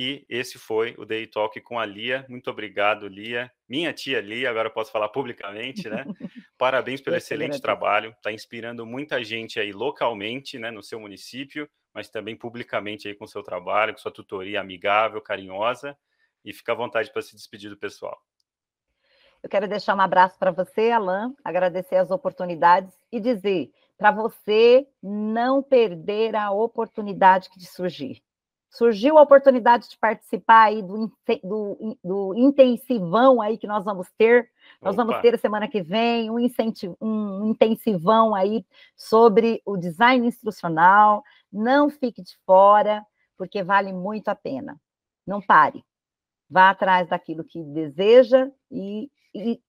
[0.00, 2.24] E esse foi o Day Talk com a Lia.
[2.28, 3.50] Muito obrigado, Lia.
[3.68, 6.04] Minha tia Lia, agora posso falar publicamente, né?
[6.56, 8.10] Parabéns pelo excelente trabalho.
[8.10, 13.26] Está inspirando muita gente aí localmente, né, no seu município, mas também publicamente aí com
[13.26, 15.98] seu trabalho, com sua tutoria amigável, carinhosa.
[16.44, 18.22] E fica à vontade para se despedir do pessoal.
[19.42, 24.86] Eu quero deixar um abraço para você, Alan, agradecer as oportunidades e dizer para você
[25.02, 28.22] não perder a oportunidade que te surgir
[28.70, 31.10] surgiu a oportunidade de participar aí do,
[31.42, 34.50] do, do intensivão aí que nós vamos ter.
[34.80, 35.04] Nós Opa.
[35.04, 38.64] vamos ter a semana que vem um, incentivo, um intensivão aí
[38.96, 41.24] sobre o design instrucional.
[41.52, 43.04] Não fique de fora,
[43.36, 44.78] porque vale muito a pena.
[45.26, 45.84] Não pare.
[46.48, 49.60] Vá atrás daquilo que deseja e, e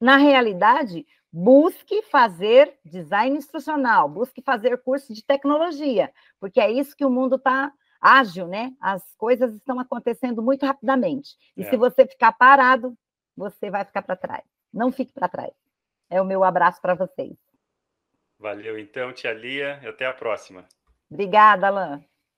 [0.00, 7.04] na realidade, busque fazer design instrucional, busque fazer curso de tecnologia, porque é isso que
[7.04, 8.72] o mundo está ágil, né?
[8.80, 11.36] As coisas estão acontecendo muito rapidamente.
[11.56, 11.70] E é.
[11.70, 12.96] se você ficar parado,
[13.36, 14.44] você vai ficar para trás.
[14.72, 15.52] Não fique para trás.
[16.08, 17.36] É o meu abraço para vocês.
[18.38, 19.80] Valeu, então, tia Lia.
[19.86, 20.66] Até a próxima.
[21.10, 22.09] Obrigada, Alain.